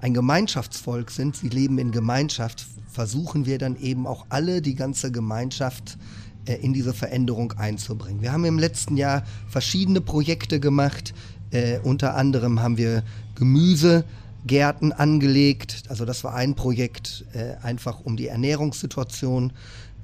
[0.01, 5.11] ein Gemeinschaftsvolk sind, sie leben in Gemeinschaft, versuchen wir dann eben auch alle, die ganze
[5.11, 8.21] Gemeinschaft äh, in diese Veränderung einzubringen.
[8.21, 11.13] Wir haben im letzten Jahr verschiedene Projekte gemacht.
[11.51, 13.03] Äh, unter anderem haben wir
[13.35, 14.03] Gemüse
[14.45, 15.83] Gärten angelegt.
[15.87, 19.53] Also das war ein Projekt, äh, einfach um die Ernährungssituation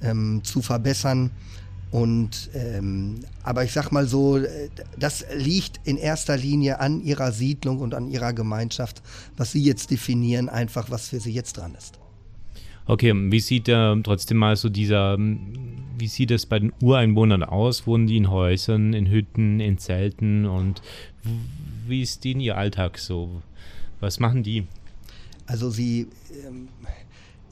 [0.02, 1.30] ähm, zu verbessern.
[1.90, 7.32] Und ähm, aber ich sag mal so, äh, das liegt in erster Linie an ihrer
[7.32, 9.02] Siedlung und an ihrer Gemeinschaft,
[9.36, 11.99] was sie jetzt definieren, einfach was für sie jetzt dran ist.
[12.90, 17.86] Okay, wie sieht äh, trotzdem mal so dieser, wie sieht es bei den Ureinwohnern aus?
[17.86, 20.82] Wohnen die in Häusern, in Hütten, in Zelten und
[21.86, 23.42] wie ist denen ihr Alltag so?
[24.00, 24.66] Was machen die?
[25.46, 26.08] Also sie,
[26.44, 26.66] ähm,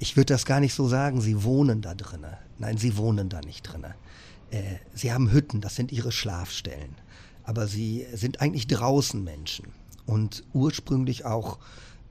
[0.01, 2.37] ich würde das gar nicht so sagen, sie wohnen da drinnen.
[2.59, 3.95] Nein, sie wohnen da nicht drinnen.
[4.51, 6.97] Äh, sie haben Hütten, das sind ihre Schlafstellen.
[7.45, 9.67] Aber sie sind eigentlich draußen Menschen
[10.05, 11.61] und ursprünglich auch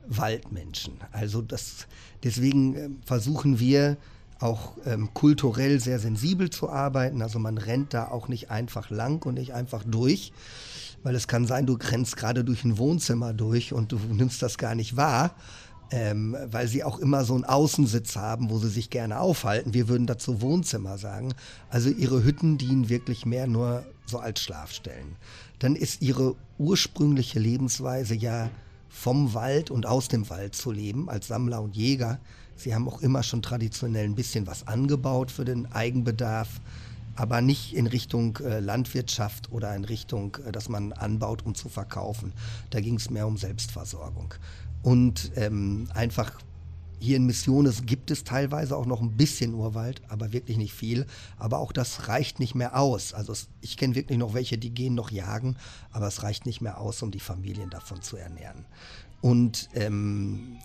[0.09, 0.93] Waldmenschen.
[1.11, 1.87] Also das,
[2.23, 3.97] deswegen äh, versuchen wir
[4.39, 7.21] auch ähm, kulturell sehr sensibel zu arbeiten.
[7.21, 10.31] Also man rennt da auch nicht einfach lang und nicht einfach durch,
[11.03, 14.57] weil es kann sein, du rennst gerade durch ein Wohnzimmer durch und du nimmst das
[14.57, 15.35] gar nicht wahr,
[15.89, 19.73] ähm, weil sie auch immer so einen Außensitz haben, wo sie sich gerne aufhalten.
[19.73, 21.33] Wir würden dazu Wohnzimmer sagen.
[21.69, 25.15] Also ihre Hütten dienen wirklich mehr nur so als Schlafstellen.
[25.59, 28.49] Dann ist ihre ursprüngliche Lebensweise ja
[28.97, 32.19] vom Wald und aus dem Wald zu leben, als Sammler und Jäger.
[32.55, 36.49] Sie haben auch immer schon traditionell ein bisschen was angebaut für den Eigenbedarf
[37.17, 41.67] aber nicht in Richtung äh, Landwirtschaft oder in Richtung, äh, dass man anbaut, um zu
[41.67, 42.31] verkaufen.
[42.69, 44.35] Da ging es mehr um Selbstversorgung.
[44.83, 46.31] Und ähm, einfach
[46.99, 51.05] hier in Missiones gibt es teilweise auch noch ein bisschen Urwald, aber wirklich nicht viel.
[51.37, 53.13] Aber auch das reicht nicht mehr aus.
[53.13, 55.57] Also ich kenne wirklich noch welche, die gehen noch jagen,
[55.91, 58.65] aber es reicht nicht mehr aus, um die Familien davon zu ernähren.
[59.21, 60.57] Und ähm,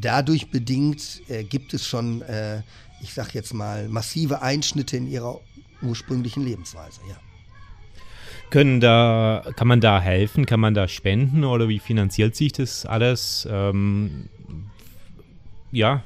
[0.00, 2.62] dadurch bedingt äh, gibt es schon, äh,
[3.00, 5.40] ich sage jetzt mal, massive Einschnitte in ihrer
[5.82, 7.16] ursprünglichen Lebensweise, ja.
[8.50, 10.46] Können da, kann man da helfen?
[10.46, 13.46] Kann man da spenden oder wie finanziert sich das alles?
[13.50, 14.30] Ähm,
[15.70, 16.02] ja.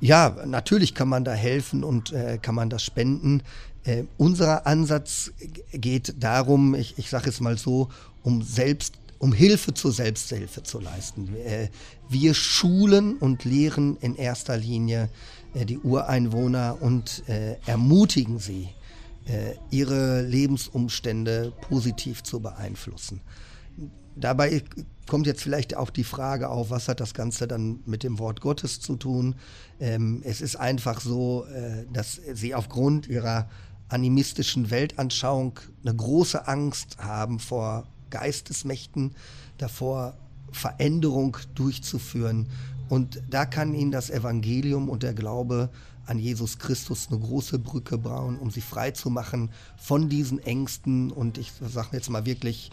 [0.00, 3.42] Ja, natürlich kann man da helfen und äh, kann man das spenden.
[3.84, 5.32] Äh, unser Ansatz
[5.72, 7.88] geht darum, ich, ich sage es mal so,
[8.22, 11.34] um selbst um Hilfe zur Selbsthilfe zu leisten.
[11.36, 11.68] Äh,
[12.08, 15.08] wir schulen und lehren in erster Linie
[15.54, 18.68] äh, die Ureinwohner und äh, ermutigen sie,
[19.72, 23.20] ihre Lebensumstände positiv zu beeinflussen.
[24.16, 24.62] Dabei
[25.06, 28.40] kommt jetzt vielleicht auch die Frage auf, was hat das Ganze dann mit dem Wort
[28.40, 29.36] Gottes zu tun?
[29.78, 31.46] Ähm, es ist einfach so,
[31.92, 33.48] dass sie aufgrund ihrer
[33.88, 39.14] animistischen Weltanschauung eine große Angst haben vor Geistesmächten
[39.58, 40.16] davor,
[40.52, 42.48] Veränderung durchzuführen.
[42.88, 45.70] Und da kann ihnen das Evangelium und der Glaube
[46.06, 51.10] an Jesus Christus eine große Brücke bauen, um sie frei zu machen von diesen Ängsten
[51.10, 52.70] und ich sage jetzt mal wirklich,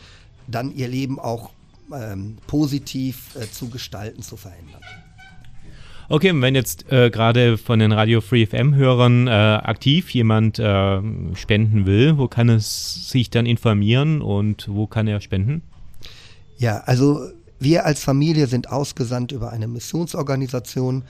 [0.47, 1.51] dann ihr Leben auch
[1.93, 4.81] ähm, positiv äh, zu gestalten, zu verändern.
[6.09, 11.01] Okay, und wenn jetzt äh, gerade von den Radio Free FM-Hörern äh, aktiv jemand äh,
[11.33, 15.61] spenden will, wo kann es sich dann informieren und wo kann er spenden?
[16.57, 17.29] Ja, also
[17.59, 21.03] wir als Familie sind ausgesandt über eine Missionsorganisation,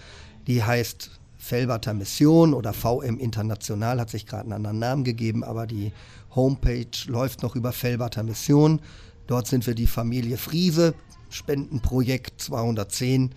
[0.48, 5.67] die heißt Felberter Mission oder VM International, hat sich gerade einen anderen Namen gegeben, aber
[5.67, 5.91] die
[6.36, 8.80] Homepage läuft noch über Felberter Mission.
[9.28, 10.94] Dort sind wir die Familie Friese,
[11.30, 13.32] Spendenprojekt 210.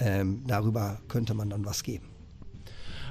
[0.00, 2.04] Ähm, darüber könnte man dann was geben.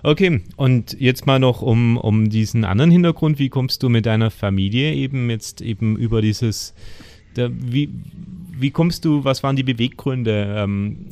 [0.04, 3.40] Okay, und jetzt mal noch um, um diesen anderen Hintergrund.
[3.40, 6.74] Wie kommst du mit deiner Familie eben jetzt eben über dieses,
[7.36, 7.90] der, wie,
[8.52, 11.08] wie kommst du, was waren die Beweggründe, ähm,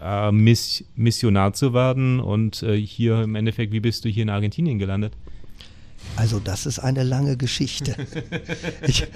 [0.00, 4.30] äh, Miss, Missionar zu werden und äh, hier im Endeffekt, wie bist du hier in
[4.30, 5.12] Argentinien gelandet?
[6.14, 7.94] Also das ist eine lange Geschichte.
[8.86, 9.06] ich,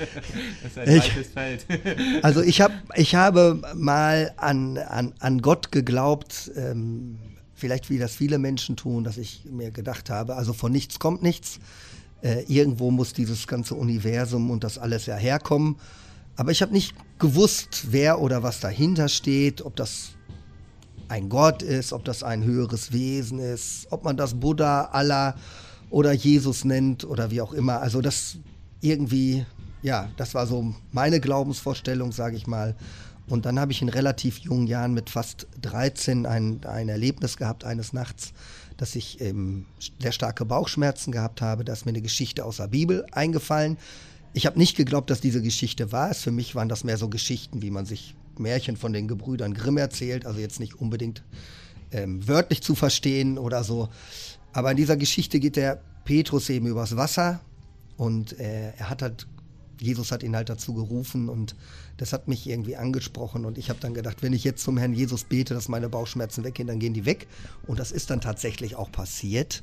[0.63, 1.67] das ist ein ich, Feld.
[2.23, 7.19] also ich, hab, ich habe mal an, an, an Gott geglaubt, ähm,
[7.55, 11.23] vielleicht wie das viele Menschen tun, dass ich mir gedacht habe, also von nichts kommt
[11.23, 11.61] nichts.
[12.23, 15.77] Äh, irgendwo muss dieses ganze Universum und das alles ja herkommen.
[16.37, 20.11] Aber ich habe nicht gewusst, wer oder was dahinter steht, ob das
[21.09, 25.35] ein Gott ist, ob das ein höheres Wesen ist, ob man das Buddha, Allah
[25.91, 27.81] oder Jesus nennt oder wie auch immer.
[27.81, 28.39] Also das
[28.81, 29.45] irgendwie,
[29.83, 32.77] ja, das war so meine Glaubensvorstellung, sage ich mal.
[33.29, 37.65] Und dann habe ich in relativ jungen Jahren mit fast 13 ein, ein Erlebnis gehabt
[37.65, 38.33] eines Nachts,
[38.77, 39.67] dass ich ähm,
[40.01, 41.65] sehr starke Bauchschmerzen gehabt habe.
[41.65, 43.77] Da ist mir eine Geschichte aus der Bibel eingefallen.
[44.33, 46.23] Ich habe nicht geglaubt, dass diese Geschichte ist.
[46.23, 49.77] Für mich waren das mehr so Geschichten, wie man sich Märchen von den Gebrüdern Grimm
[49.77, 50.27] erzählt.
[50.27, 51.23] Also jetzt nicht unbedingt
[51.93, 53.89] ähm, wörtlich zu verstehen oder so.
[54.53, 57.41] Aber in dieser Geschichte geht der Petrus eben übers Wasser
[57.97, 59.27] und äh, er hat halt,
[59.79, 61.55] Jesus hat ihn halt dazu gerufen und
[61.99, 64.93] das hat mich irgendwie angesprochen und ich habe dann gedacht, wenn ich jetzt zum Herrn
[64.93, 67.29] Jesus bete, dass meine Bauchschmerzen weggehen, dann gehen die weg
[67.67, 69.63] und das ist dann tatsächlich auch passiert.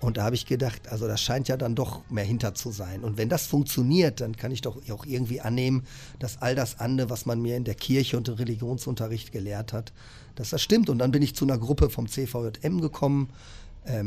[0.00, 3.04] Und da habe ich gedacht, also das scheint ja dann doch mehr hinter zu sein.
[3.04, 5.84] Und wenn das funktioniert, dann kann ich doch auch irgendwie annehmen,
[6.18, 9.92] dass all das andere, was man mir in der Kirche und im Religionsunterricht gelehrt hat,
[10.36, 10.88] dass das stimmt.
[10.88, 13.28] Und dann bin ich zu einer Gruppe vom CVJM gekommen,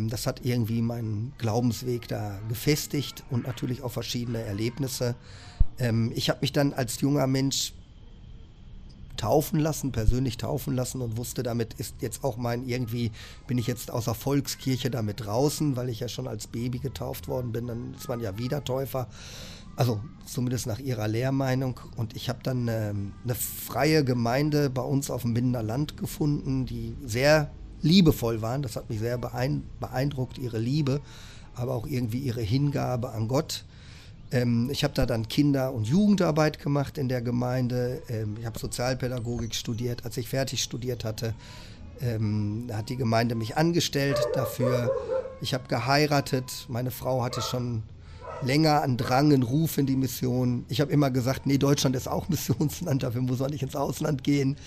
[0.10, 5.16] das hat irgendwie meinen Glaubensweg da gefestigt und natürlich auch verschiedene Erlebnisse.
[5.80, 7.74] Ähm, ich habe mich dann als junger Mensch
[9.18, 13.12] taufen lassen, persönlich taufen lassen und wusste, damit ist jetzt auch mein, irgendwie
[13.48, 17.28] bin ich jetzt aus der Volkskirche damit draußen, weil ich ja schon als Baby getauft
[17.28, 19.08] worden bin, dann ist man ja wieder Täufer.
[19.76, 21.80] Also zumindest nach ihrer Lehrmeinung.
[21.96, 26.66] Und ich habe dann ähm, eine freie Gemeinde bei uns auf dem Binder Land gefunden,
[26.66, 27.52] die sehr
[27.84, 28.62] liebevoll waren.
[28.62, 31.02] Das hat mich sehr beeindruckt, ihre Liebe,
[31.56, 33.66] aber auch irgendwie ihre Hingabe an Gott.
[34.32, 38.02] Ähm, ich habe da dann Kinder- und Jugendarbeit gemacht in der Gemeinde.
[38.10, 40.06] Ähm, ich habe Sozialpädagogik studiert.
[40.06, 41.36] Als ich fertig studiert hatte,
[42.02, 44.92] ähm, hat die Gemeinde mich angestellt dafür.
[45.42, 46.66] Ich habe geheiratet.
[46.68, 47.84] Meine Frau hatte schon
[48.42, 50.66] länger einen Drang, einen Ruf in die Mission.
[50.70, 54.24] Ich habe immer gesagt, nee, Deutschland ist auch Missionsland, dafür muss man nicht ins Ausland
[54.24, 54.58] gehen.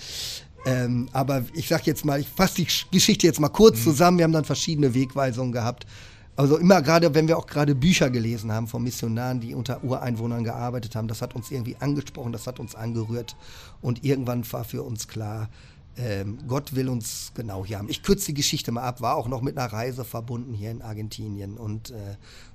[0.67, 3.83] Ähm, aber ich sag jetzt mal, ich fasse die Geschichte jetzt mal kurz mhm.
[3.83, 4.17] zusammen.
[4.17, 5.85] Wir haben dann verschiedene Wegweisungen gehabt.
[6.35, 10.43] Also immer gerade, wenn wir auch gerade Bücher gelesen haben von Missionaren, die unter Ureinwohnern
[10.43, 13.35] gearbeitet haben, das hat uns irgendwie angesprochen, das hat uns angerührt.
[13.81, 15.49] Und irgendwann war für uns klar,
[15.97, 17.89] ähm, Gott will uns genau hier haben.
[17.89, 20.83] Ich kürze die Geschichte mal ab, war auch noch mit einer Reise verbunden hier in
[20.83, 21.95] Argentinien und, äh,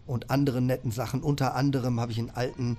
[0.07, 1.22] und anderen netten Sachen.
[1.22, 2.77] Unter anderem habe ich einen alten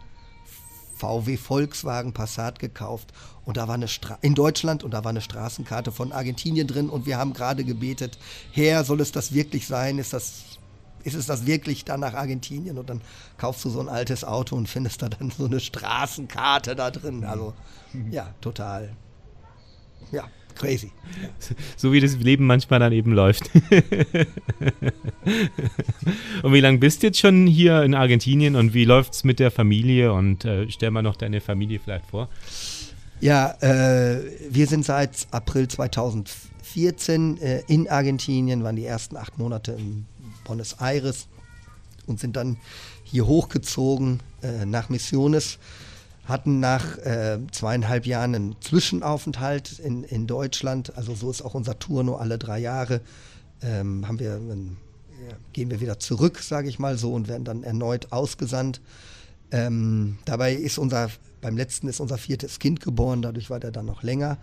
[1.04, 3.12] VW Volkswagen Passat gekauft
[3.44, 6.89] und da war eine Stra in Deutschland und da war eine Straßenkarte von Argentinien drin
[6.89, 8.18] und wir haben gerade gebetet,
[8.54, 10.00] Herr, soll es das wirklich sein?
[10.00, 10.44] Ist das
[11.04, 13.02] ist es das wirklich dann nach Argentinien und dann
[13.38, 17.26] kaufst du so ein altes Auto und findest da dann so eine Straßenkarte da drin.
[17.26, 17.54] Also
[18.10, 18.94] ja, total.
[20.13, 20.92] Ja, crazy.
[21.76, 23.50] So wie das Leben manchmal dann eben läuft.
[26.44, 29.40] und wie lange bist du jetzt schon hier in Argentinien und wie läuft es mit
[29.40, 30.13] der Familie?
[30.13, 32.30] Und äh, stell mal noch deine Familie vielleicht vor.
[33.19, 39.73] Ja, äh, wir sind seit April 2014 äh, in Argentinien, waren die ersten acht Monate
[39.73, 40.06] in
[40.44, 41.27] Buenos Aires
[42.06, 42.58] und sind dann
[43.04, 45.60] hier hochgezogen äh, nach Missiones
[46.26, 50.96] hatten nach äh, zweieinhalb Jahren einen Zwischenaufenthalt in, in Deutschland.
[50.96, 53.02] Also so ist auch unser Tour nur alle drei Jahre.
[53.62, 54.78] Ähm, haben wir, einen,
[55.52, 58.82] gehen wir wieder zurück, sage ich mal so, und werden dann erneut ausgesandt.
[59.52, 61.10] Ähm, dabei ist unser,
[61.42, 64.38] beim letzten ist unser viertes Kind geboren, dadurch war der dann noch länger.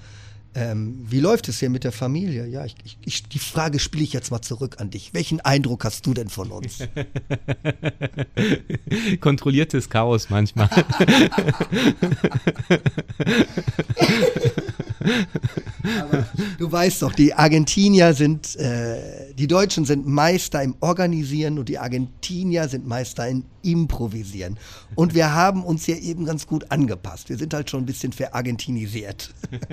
[0.52, 2.44] Ähm, wie läuft es hier mit der Familie?
[2.46, 2.74] Ja, ich,
[3.04, 5.14] ich, die Frage spiele ich jetzt mal zurück an dich.
[5.14, 6.78] Welchen Eindruck hast du denn von uns?
[9.20, 10.68] Kontrolliertes Chaos manchmal.
[16.00, 16.26] Aber
[16.58, 21.78] du weißt doch, die Argentinier sind, äh, die Deutschen sind Meister im Organisieren und die
[21.78, 24.58] Argentinier sind Meister im Improvisieren.
[24.96, 27.28] Und wir haben uns hier eben ganz gut angepasst.
[27.28, 29.32] Wir sind halt schon ein bisschen verargentinisiert.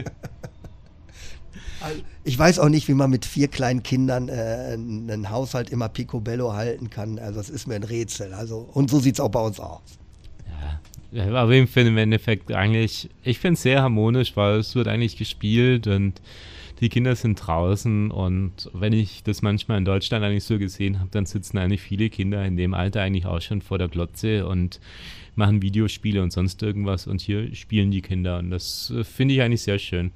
[2.23, 6.53] Ich weiß auch nicht, wie man mit vier kleinen Kindern äh, einen Haushalt immer picobello
[6.53, 7.19] halten kann.
[7.19, 8.34] Also das ist mir ein Rätsel.
[8.34, 9.82] Also, und so sieht es auch bei uns aus.
[11.11, 14.88] Ja, aber ich finde im Endeffekt eigentlich, ich finde es sehr harmonisch, weil es wird
[14.88, 16.21] eigentlich gespielt und
[16.82, 21.09] die Kinder sind draußen und wenn ich das manchmal in Deutschland eigentlich so gesehen habe,
[21.11, 24.80] dann sitzen eigentlich viele Kinder in dem Alter eigentlich auch schon vor der Glotze und
[25.36, 29.41] machen Videospiele und sonst irgendwas und hier spielen die Kinder und das äh, finde ich
[29.41, 30.11] eigentlich sehr schön.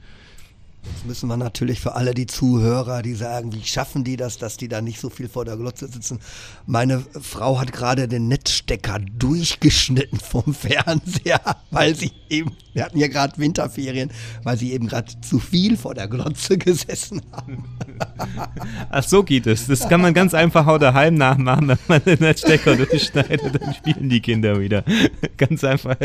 [0.83, 4.57] Jetzt müssen wir natürlich für alle die Zuhörer, die sagen, wie schaffen die das, dass
[4.57, 6.19] die da nicht so viel vor der Glotze sitzen.
[6.65, 13.07] Meine Frau hat gerade den Netzstecker durchgeschnitten vom Fernseher, weil sie eben, wir hatten ja
[13.07, 14.09] gerade Winterferien,
[14.43, 17.63] weil sie eben gerade zu viel vor der Glotze gesessen haben.
[18.89, 19.67] Ach, so geht es.
[19.67, 24.09] Das kann man ganz einfach auch daheim nachmachen, wenn man den Netzstecker durchschneidet, dann spielen
[24.09, 24.83] die Kinder wieder.
[25.37, 25.95] Ganz einfach.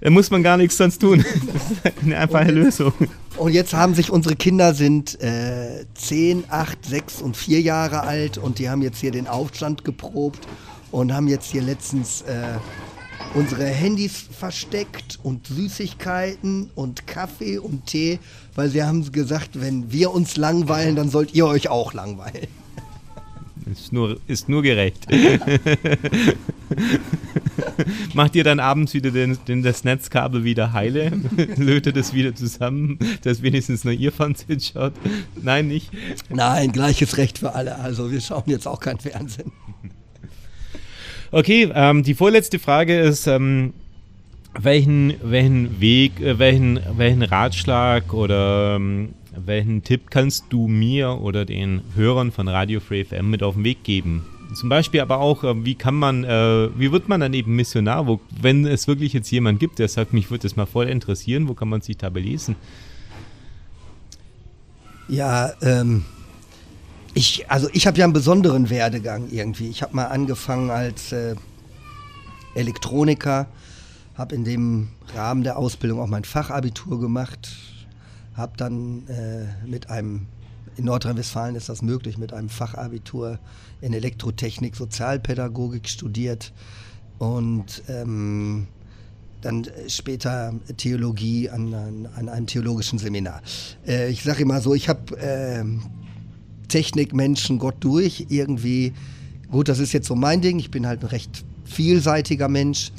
[0.00, 1.24] Da muss man gar nichts sonst tun.
[1.82, 2.92] Das ist eine einfache Lösung.
[3.36, 8.38] Und jetzt haben sich unsere Kinder sind äh, 10, 8, 6 und 4 Jahre alt
[8.38, 10.46] und die haben jetzt hier den Aufstand geprobt
[10.90, 12.58] und haben jetzt hier letztens äh,
[13.34, 18.18] unsere Handys versteckt und Süßigkeiten und Kaffee und Tee,
[18.54, 22.48] weil sie haben gesagt, wenn wir uns langweilen, dann sollt ihr euch auch langweilen.
[23.70, 25.06] Ist nur, ist nur gerecht.
[28.14, 31.12] Macht ihr dann abends wieder den, den, das Netzkabel wieder heile?
[31.56, 34.92] Lötet es wieder zusammen, dass wenigstens nur ihr Fernsehen schaut?
[35.40, 35.90] Nein, nicht?
[36.28, 37.76] Nein, gleiches Recht für alle.
[37.78, 39.52] Also wir schauen jetzt auch kein Fernsehen.
[41.32, 43.72] Okay, ähm, die vorletzte Frage ist, ähm,
[44.58, 51.44] welchen, welchen Weg, äh, welchen, welchen Ratschlag oder ähm, welchen Tipp kannst du mir oder
[51.44, 54.24] den Hörern von Radio Free FM mit auf den Weg geben?
[54.54, 58.06] Zum Beispiel aber auch, äh, wie kann man, äh, wie wird man dann eben Missionar,
[58.06, 61.48] wo, wenn es wirklich jetzt jemand gibt, der sagt, mich würde das mal voll interessieren,
[61.48, 62.56] wo kann man sich da belesen?
[65.08, 66.04] Ja, ähm,
[67.14, 69.68] ich, also ich habe ja einen besonderen Werdegang irgendwie.
[69.68, 71.34] Ich habe mal angefangen als äh,
[72.54, 73.46] Elektroniker,
[74.16, 77.50] habe in dem Rahmen der Ausbildung auch mein Fachabitur gemacht,
[78.36, 80.26] habe dann äh, mit einem,
[80.80, 83.38] in Nordrhein-Westfalen ist das möglich, mit einem Fachabitur
[83.82, 86.52] in Elektrotechnik, Sozialpädagogik studiert
[87.18, 88.66] und ähm,
[89.42, 93.42] dann später Theologie an, an, an einem theologischen Seminar.
[93.86, 95.64] Äh, ich sage immer so, ich habe äh,
[96.68, 98.94] Technik, Menschen, Gott durch irgendwie.
[99.50, 100.58] Gut, das ist jetzt so mein Ding.
[100.58, 102.90] Ich bin halt ein recht vielseitiger Mensch.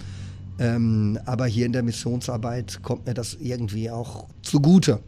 [0.59, 4.99] Ähm, aber hier in der Missionsarbeit kommt mir das irgendwie auch zugute.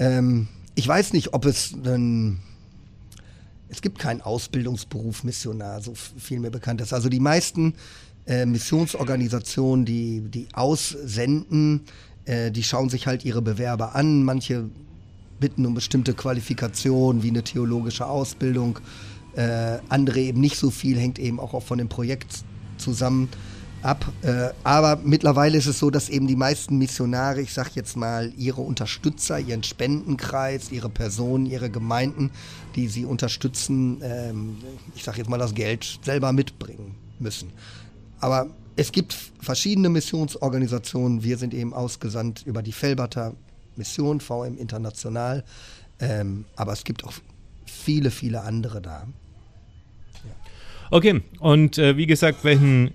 [0.00, 2.38] Ähm, ich weiß nicht, ob es ein.
[3.68, 6.92] Es gibt keinen Ausbildungsberuf Missionar, so viel mir bekannt ist.
[6.92, 7.74] Also die meisten
[8.26, 11.80] äh, Missionsorganisationen, die, die aussenden,
[12.26, 14.24] äh, die schauen sich halt ihre Bewerber an.
[14.24, 14.68] Manche
[15.40, 18.78] bitten um bestimmte Qualifikationen wie eine theologische Ausbildung.
[19.36, 22.44] Äh, andere eben nicht so viel, hängt eben auch von dem Projekt
[22.76, 23.30] zusammen
[23.82, 24.10] ab.
[24.22, 28.32] Äh, aber mittlerweile ist es so, dass eben die meisten Missionare, ich sag jetzt mal,
[28.36, 32.30] ihre Unterstützer, ihren Spendenkreis, ihre Personen, ihre Gemeinden,
[32.76, 34.56] die sie unterstützen, ähm,
[34.94, 37.50] ich sag jetzt mal, das Geld selber mitbringen müssen.
[38.20, 41.22] Aber es gibt verschiedene Missionsorganisationen.
[41.22, 43.34] Wir sind eben ausgesandt über die Felberter
[43.76, 45.44] Mission, VM International.
[45.98, 47.12] Ähm, aber es gibt auch
[47.64, 49.06] viele, viele andere da.
[50.24, 50.30] Ja.
[50.90, 52.92] Okay, und äh, wie gesagt, welchen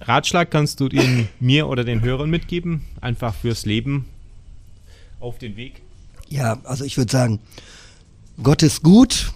[0.00, 2.84] Ratschlag kannst du den, mir oder den Hörern mitgeben?
[3.00, 4.06] Einfach fürs Leben
[5.20, 5.82] auf den Weg?
[6.28, 7.40] Ja, also ich würde sagen,
[8.42, 9.32] Gott ist gut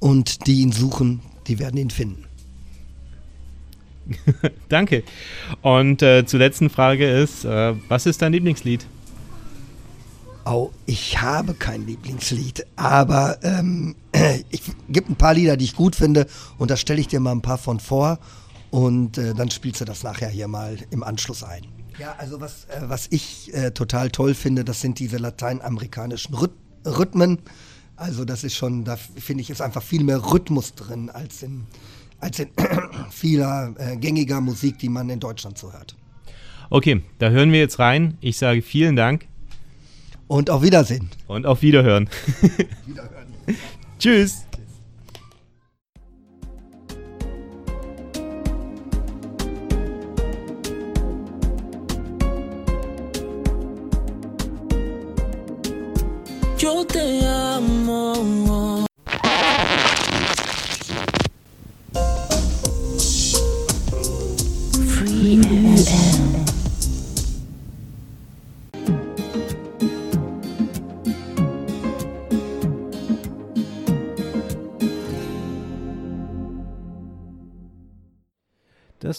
[0.00, 2.24] und die ihn suchen, die werden ihn finden.
[4.68, 5.02] Danke.
[5.62, 8.86] Und äh, zur letzten Frage ist, äh, was ist dein Lieblingslied?
[10.46, 13.94] Oh, ich habe kein Lieblingslied, aber ähm,
[14.50, 16.26] ich gibt ein paar Lieder, die ich gut finde
[16.58, 18.18] und da stelle ich dir mal ein paar von vor
[18.74, 21.62] und äh, dann spielst du das nachher hier mal im Anschluss ein.
[21.96, 26.50] Ja, also was, äh, was ich äh, total toll finde, das sind diese lateinamerikanischen Rhyth
[26.84, 27.38] Rhythmen.
[27.94, 31.68] Also das ist schon, da finde ich, ist einfach viel mehr Rhythmus drin als in,
[32.18, 32.48] als in
[33.12, 35.94] vieler äh, gängiger Musik, die man in Deutschland so hört.
[36.68, 38.18] Okay, da hören wir jetzt rein.
[38.20, 39.28] Ich sage vielen Dank.
[40.26, 41.10] Und auf Wiedersehen.
[41.28, 42.10] Und auf Wiederhören.
[42.86, 43.28] Wiederhören.
[44.00, 44.44] Tschüss.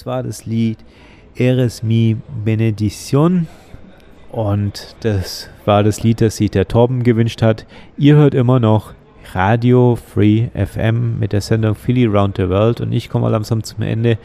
[0.06, 0.78] Das war das Lied
[1.36, 3.48] Eres mi Benedición.
[4.32, 7.66] Und das war das Lied, das sich der Torben gewünscht hat.
[7.98, 8.94] Ihr hört immer noch
[9.34, 12.82] Radio Free FM mit der Sendung Philly Round the World.
[12.82, 14.20] Und ich komme langsam zum Ende,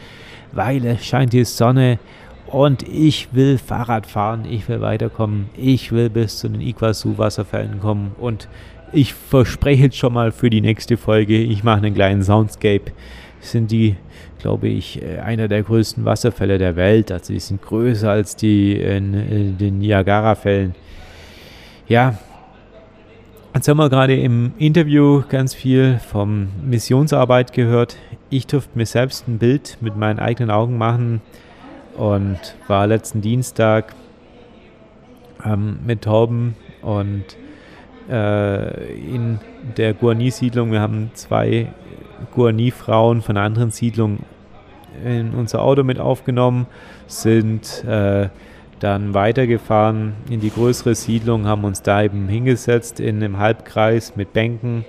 [0.51, 1.97] weil es scheint die Sonne.
[2.45, 8.11] Und ich will Fahrrad fahren, ich will weiterkommen, ich will bis zu den Iguazu-Wasserfällen kommen.
[8.19, 8.47] Und
[8.93, 12.91] ich verspreche jetzt schon mal für die nächste Folge, ich mache einen kleinen Soundscape.
[13.39, 13.95] Sind die
[14.41, 17.11] glaube ich, äh, einer der größten Wasserfälle der Welt.
[17.11, 20.75] Also die sind größer als die in, in den Niagara-Fällen.
[21.87, 22.17] Ja,
[23.53, 27.97] jetzt haben wir gerade im Interview ganz viel vom Missionsarbeit gehört.
[28.29, 31.21] Ich durfte mir selbst ein Bild mit meinen eigenen Augen machen
[31.97, 33.93] und war letzten Dienstag
[35.45, 37.25] ähm, mit Tauben und
[38.09, 39.39] äh, in
[39.77, 40.71] der Guarani-Siedlung.
[40.71, 41.67] Wir haben zwei
[42.33, 44.19] Guarani-Frauen von einer anderen Siedlung
[45.05, 46.67] in unser Auto mit aufgenommen,
[47.07, 48.29] sind äh,
[48.79, 54.33] dann weitergefahren in die größere Siedlung, haben uns da eben hingesetzt in einem Halbkreis mit
[54.33, 54.85] Bänken.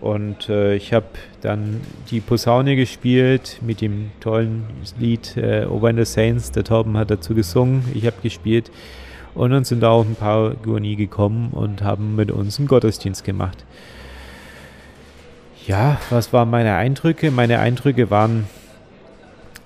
[0.00, 1.06] Und äh, ich habe
[1.40, 1.80] dann
[2.10, 4.64] die Posaune gespielt mit dem tollen
[4.98, 6.50] Lied äh, Over in the Saints.
[6.50, 8.70] Der Torben hat dazu gesungen, ich habe gespielt.
[9.34, 13.24] Und dann sind da auch ein paar Guani gekommen und haben mit uns einen Gottesdienst
[13.24, 13.64] gemacht.
[15.66, 17.30] Ja, was waren meine Eindrücke?
[17.30, 18.46] Meine Eindrücke waren,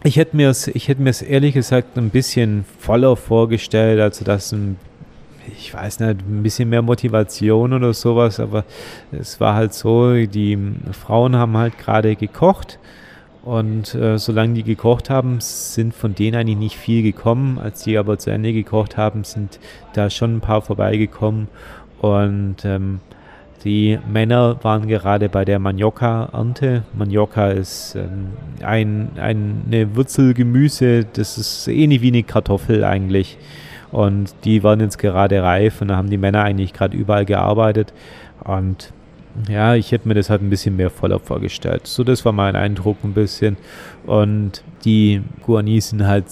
[0.05, 4.25] ich hätte mir es, ich hätte mir es ehrlich gesagt ein bisschen voller vorgestellt, also
[4.25, 4.77] dass ein,
[5.59, 8.65] ich weiß nicht, ein bisschen mehr Motivation oder sowas, aber
[9.11, 10.59] es war halt so, die
[10.93, 12.79] Frauen haben halt gerade gekocht
[13.43, 17.59] und äh, solange die gekocht haben, sind von denen eigentlich nicht viel gekommen.
[17.59, 19.59] Als die aber zu Ende gekocht haben, sind
[19.95, 21.49] da schon ein paar vorbeigekommen
[22.01, 23.01] und ähm,
[23.65, 26.85] die Männer waren gerade bei der Manioka-Ernte.
[26.97, 28.29] Manioka ist ähm,
[28.63, 33.37] ein, ein, eine Wurzelgemüse, das ist ähnlich wie eine Kartoffel eigentlich.
[33.91, 37.93] Und die waren jetzt gerade reif und da haben die Männer eigentlich gerade überall gearbeitet.
[38.45, 38.93] Und
[39.49, 41.87] ja, ich hätte mir das halt ein bisschen mehr voller vorgestellt.
[41.87, 43.57] So, das war mein Eindruck ein bisschen.
[44.07, 46.27] Und die Guanis sind halt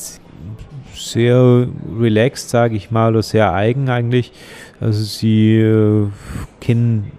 [0.96, 1.66] sehr
[1.98, 4.32] relaxed, sage ich mal, oder sehr eigen eigentlich.
[4.80, 6.08] Also sie äh,
[6.60, 7.12] kennen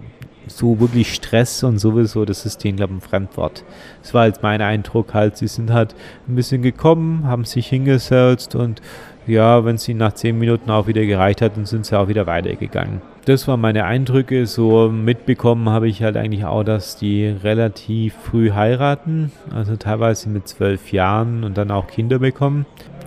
[0.46, 3.64] so wirklich Stress und sowieso, das ist denen, glaube ich, ein Fremdwort.
[4.02, 5.36] Das war jetzt mein Eindruck halt.
[5.36, 5.94] Sie sind halt
[6.26, 8.80] ein bisschen gekommen, haben sich hingesetzt und
[9.26, 12.08] ja, wenn es ihnen nach zehn Minuten auch wieder gereicht hat, dann sind sie auch
[12.08, 13.02] wieder weitergegangen.
[13.26, 14.46] Das waren meine Eindrücke.
[14.46, 20.48] So mitbekommen habe ich halt eigentlich auch, dass die relativ früh heiraten, also teilweise mit
[20.48, 22.64] zwölf Jahren und dann auch Kinder bekommen.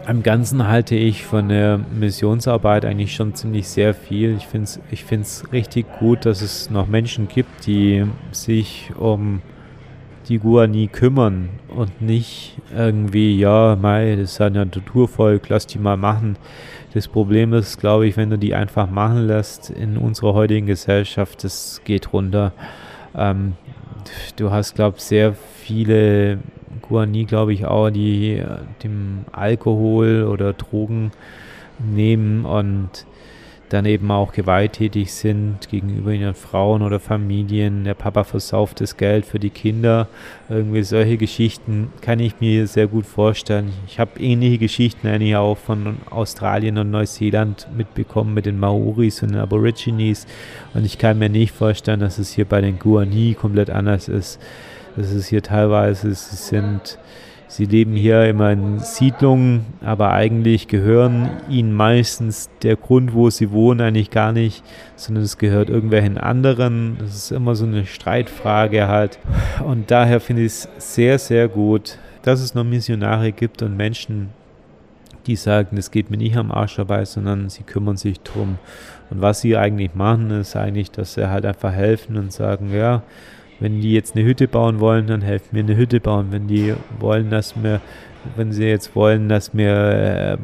[0.07, 4.35] Am Ganzen halte ich von der Missionsarbeit eigentlich schon ziemlich sehr viel.
[4.35, 9.41] Ich finde es ich find's richtig gut, dass es noch Menschen gibt, die sich um
[10.27, 15.97] die Guani kümmern und nicht irgendwie, ja, mei, das ist ein Naturvolk, lass die mal
[15.97, 16.35] machen.
[16.93, 21.43] Das Problem ist, glaube ich, wenn du die einfach machen lässt in unserer heutigen Gesellschaft,
[21.43, 22.53] das geht runter.
[23.15, 23.53] Ähm,
[24.35, 26.39] du hast, glaube ich, sehr viele
[26.81, 28.45] Guani, glaube ich, auch, die äh,
[28.83, 31.11] dem Alkohol oder Drogen
[31.79, 33.05] nehmen und
[33.71, 37.85] dann eben auch gewalttätig sind gegenüber ihren Frauen oder Familien.
[37.85, 40.09] Der Papa versauft das Geld für die Kinder.
[40.49, 43.71] Irgendwie solche Geschichten kann ich mir sehr gut vorstellen.
[43.87, 49.31] Ich habe ähnliche Geschichten eigentlich auch von Australien und Neuseeland mitbekommen mit den Maoris und
[49.31, 50.27] den Aborigines.
[50.73, 54.41] Und ich kann mir nicht vorstellen, dass es hier bei den Guani komplett anders ist.
[54.95, 56.97] Das ist hier teilweise, sie sind
[57.51, 63.51] Sie leben hier immer in Siedlungen, aber eigentlich gehören ihnen meistens der Grund, wo sie
[63.51, 64.63] wohnen, eigentlich gar nicht,
[64.95, 66.95] sondern es gehört irgendwelchen anderen.
[66.97, 69.19] Das ist immer so eine Streitfrage halt.
[69.65, 74.29] Und daher finde ich es sehr, sehr gut, dass es noch Missionare gibt und Menschen,
[75.27, 78.59] die sagen, es geht mir nicht am Arsch dabei, sondern sie kümmern sich drum.
[79.09, 83.03] Und was sie eigentlich machen, ist eigentlich, dass sie halt einfach helfen und sagen, ja,
[83.61, 86.27] wenn die jetzt eine Hütte bauen wollen, dann helfen wir eine Hütte bauen.
[86.31, 87.79] Wenn die wollen, dass wir,
[88.35, 90.37] wenn sie jetzt wollen, dass wir äh,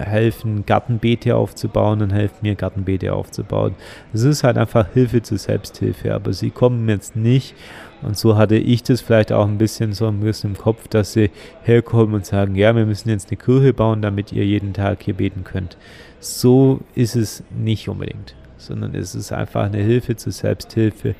[0.00, 3.74] helfen, Gartenbeete aufzubauen, dann helfen wir Gartenbeete aufzubauen.
[4.12, 7.54] Es ist halt einfach Hilfe zur Selbsthilfe, aber sie kommen jetzt nicht
[8.02, 11.12] und so hatte ich das vielleicht auch ein bisschen so ein bisschen im Kopf, dass
[11.14, 11.30] sie
[11.62, 15.14] herkommen und sagen, ja, wir müssen jetzt eine Kirche bauen, damit ihr jeden Tag hier
[15.14, 15.76] beten könnt.
[16.20, 18.34] So ist es nicht unbedingt.
[18.58, 21.14] sondern es ist einfach eine Hilfe zur Selbsthilfe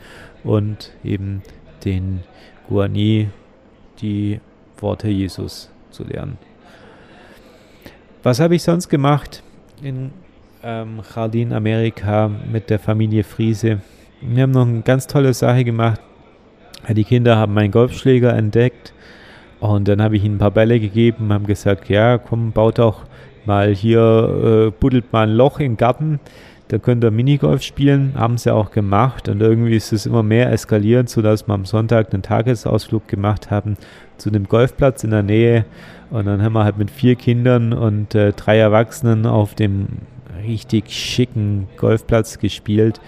[0.45, 1.43] und eben
[1.85, 2.21] den
[2.69, 3.29] Guani
[4.01, 4.41] die
[4.81, 6.39] Worte Jesus zu lernen.
[8.23, 9.43] Was habe ich sonst gemacht
[9.83, 10.11] in
[10.63, 13.81] ähm, Jardin Amerika mit der Familie Friese?
[14.21, 16.01] Wir haben noch eine ganz tolle Sache gemacht.
[16.89, 18.93] Die Kinder haben meinen Golfschläger entdeckt
[19.61, 23.05] und dann habe ich ihnen ein paar Bälle gegeben, haben gesagt, ja, komm, baut doch
[23.45, 26.21] mal hier, äh, buddelt mal ein Loch im Garten,
[26.69, 30.53] da könnt ihr Minigolf spielen, haben sie auch gemacht und irgendwie ist es immer mehr
[30.53, 33.77] eskaliert, sodass wir am Sonntag einen Tagesausflug gemacht haben
[34.19, 35.65] zu einem Golfplatz in der Nähe
[36.11, 39.89] und dann haben wir halt mit vier Kindern und äh, drei Erwachsenen auf dem
[40.47, 43.01] richtig schicken Golfplatz gespielt.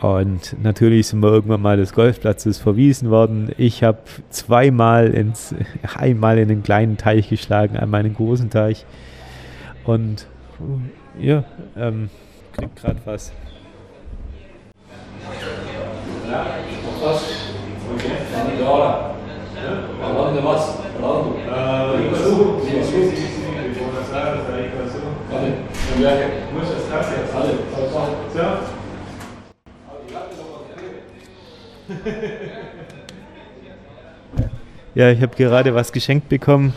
[0.00, 3.50] Und natürlich sind wir irgendwann mal des Golfplatzes verwiesen worden.
[3.58, 3.98] Ich habe
[4.30, 5.54] zweimal ins,
[5.94, 8.86] einmal in einen kleinen Teich geschlagen, einmal in einen großen Teich.
[9.84, 10.26] Und
[11.18, 11.44] ja,
[11.76, 12.08] ähm,
[12.60, 13.32] kriegt gerade was.
[34.94, 36.74] Ja, ich habe gerade was geschenkt bekommen.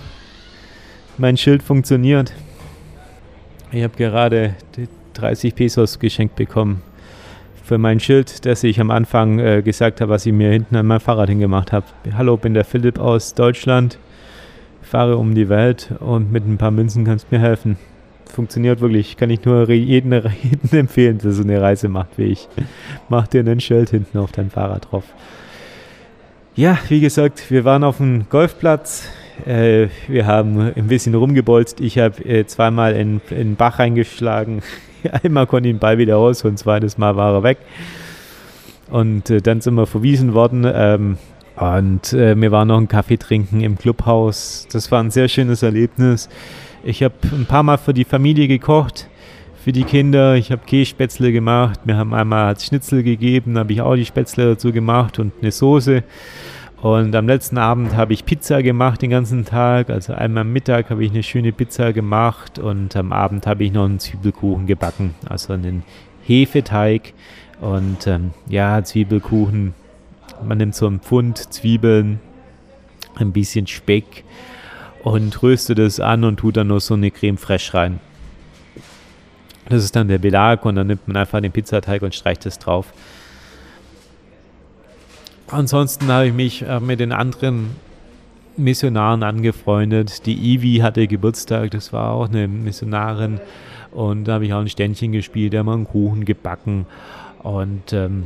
[1.17, 2.31] Mein Schild funktioniert.
[3.71, 4.55] Ich habe gerade
[5.13, 6.81] 30 Pesos geschenkt bekommen
[7.63, 10.85] für mein Schild, das ich am Anfang äh, gesagt habe, was ich mir hinten an
[10.85, 11.85] mein Fahrrad hingemacht habe.
[12.15, 13.97] Hallo, bin der Philipp aus Deutschland,
[14.81, 17.77] fahre um die Welt und mit ein paar Münzen kannst du mir helfen.
[18.25, 20.11] Funktioniert wirklich, kann ich nur jeden,
[20.43, 22.49] jeden empfehlen, der so eine Reise macht wie ich.
[23.07, 25.05] Mach dir ein Schild hinten auf dein Fahrrad drauf.
[26.55, 29.07] Ja, wie gesagt, wir waren auf dem Golfplatz.
[29.45, 31.79] Äh, wir haben ein bisschen rumgebolzt.
[31.79, 34.61] Ich habe äh, zweimal in, in den Bach reingeschlagen.
[35.23, 37.57] Einmal konnte ich den Ball wieder raus und zweites Mal war er weg.
[38.89, 40.65] Und äh, dann sind wir verwiesen worden.
[40.71, 41.17] Ähm,
[41.55, 44.67] und äh, wir waren noch einen Kaffee trinken im Clubhaus.
[44.71, 46.29] Das war ein sehr schönes Erlebnis.
[46.83, 49.07] Ich habe ein paar Mal für die Familie gekocht,
[49.63, 50.35] für die Kinder.
[50.35, 51.79] Ich habe Kässpätzle gemacht.
[51.85, 55.51] Wir haben einmal als Schnitzel gegeben, habe ich auch die Spätzle dazu gemacht und eine
[55.51, 56.03] Soße.
[56.83, 59.89] Und am letzten Abend habe ich Pizza gemacht den ganzen Tag.
[59.89, 63.71] Also einmal am Mittag habe ich eine schöne Pizza gemacht und am Abend habe ich
[63.71, 65.15] noch einen Zwiebelkuchen gebacken.
[65.29, 65.83] Also einen
[66.25, 67.13] Hefeteig
[67.61, 69.73] und ähm, ja, Zwiebelkuchen.
[70.45, 72.19] Man nimmt so einen Pfund Zwiebeln,
[73.15, 74.25] ein bisschen Speck
[75.03, 78.01] und röstet es an und tut dann noch so eine Creme fraiche rein.
[79.69, 82.59] Das ist dann der Belag und dann nimmt man einfach den Pizzateig und streicht es
[82.59, 82.91] drauf.
[85.47, 87.75] Ansonsten habe ich mich äh, mit den anderen
[88.57, 90.25] Missionaren angefreundet.
[90.25, 93.39] Die Ivi hatte Geburtstag, das war auch eine Missionarin.
[93.91, 96.85] Und da habe ich auch ein Ständchen gespielt, da haben wir einen Kuchen gebacken.
[97.43, 98.25] Und ähm,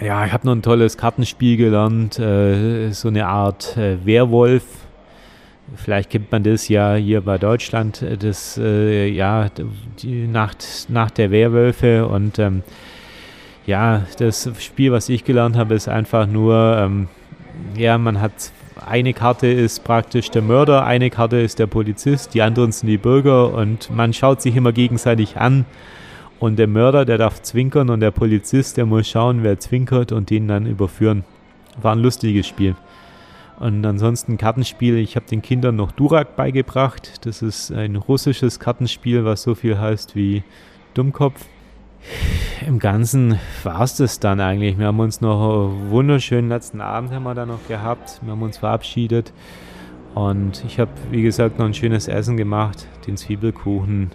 [0.00, 4.64] ja, ich habe noch ein tolles Kartenspiel gelernt, äh, so eine Art äh, Werwolf.
[5.74, 9.48] Vielleicht kennt man das ja hier bei Deutschland, äh, das, äh, ja,
[10.00, 12.06] die Nacht, Nacht der Werwölfe.
[12.06, 12.62] Und ähm,
[13.66, 17.08] ja, das Spiel, was ich gelernt habe, ist einfach nur, ähm,
[17.76, 18.52] ja, man hat
[18.86, 22.98] eine Karte ist praktisch der Mörder, eine Karte ist der Polizist, die anderen sind die
[22.98, 25.64] Bürger und man schaut sich immer gegenseitig an.
[26.38, 30.28] Und der Mörder, der darf zwinkern und der Polizist, der muss schauen, wer zwinkert und
[30.28, 31.24] den dann überführen.
[31.80, 32.76] War ein lustiges Spiel.
[33.58, 37.24] Und ansonsten Kartenspiel, ich habe den Kindern noch Durak beigebracht.
[37.24, 40.42] Das ist ein russisches Kartenspiel, was so viel heißt wie
[40.92, 41.46] Dummkopf
[42.66, 44.78] im Ganzen war es das dann eigentlich.
[44.78, 48.20] Wir haben uns noch einen wunderschönen letzten Abend haben wir da noch gehabt.
[48.22, 49.32] Wir haben uns verabschiedet.
[50.14, 54.10] Und ich habe, wie gesagt, noch ein schönes Essen gemacht, den Zwiebelkuchen.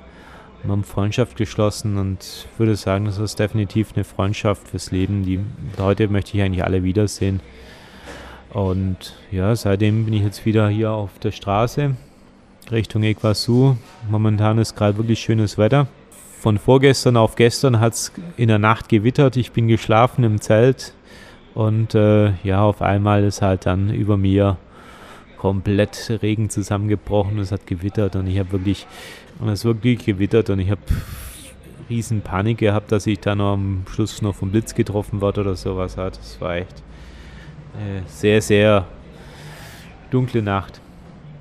[0.64, 5.24] Wir haben Freundschaft geschlossen und würde sagen, das ist definitiv eine Freundschaft fürs Leben.
[5.24, 5.40] Die
[5.78, 7.40] Leute möchte ich eigentlich alle wiedersehen.
[8.52, 11.96] Und ja, seitdem bin ich jetzt wieder hier auf der Straße
[12.70, 13.78] Richtung Iguazu.
[14.10, 15.88] Momentan ist gerade wirklich schönes Wetter
[16.42, 19.38] von vorgestern auf gestern hat es in der Nacht gewittert.
[19.38, 20.96] Ich bin geschlafen im Zelt
[21.54, 24.58] und äh, ja, auf einmal ist halt dann über mir
[25.38, 27.38] komplett Regen zusammengebrochen.
[27.38, 28.88] Es hat gewittert und ich habe wirklich,
[29.46, 30.82] es wirklich gewittert und ich habe
[31.92, 35.96] riesen Panik gehabt, dass ich dann am Schluss noch vom Blitz getroffen werde oder sowas
[35.96, 36.18] hat.
[36.18, 36.82] Es war echt
[37.76, 38.88] äh, sehr, sehr
[40.10, 40.82] dunkle Nacht.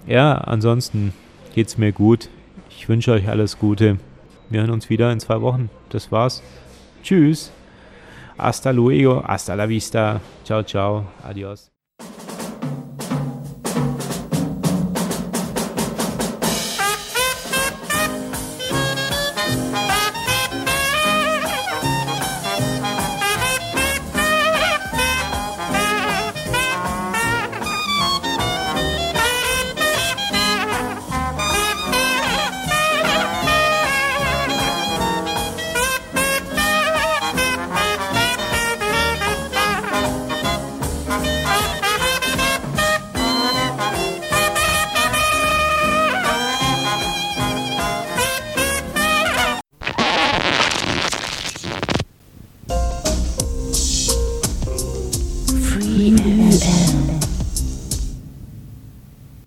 [0.07, 1.15] Ja, ansonsten
[1.55, 2.29] geht es mir gut.
[2.69, 3.97] Ich wünsche euch alles Gute.
[4.51, 5.71] Wir hören uns wieder in zwei Wochen.
[5.91, 6.43] Das war's.
[7.03, 7.53] Tschüss.
[8.37, 9.23] Hasta luego.
[9.27, 10.21] Hasta la vista.
[10.45, 11.07] Ciao, ciao.
[11.23, 11.71] Adios.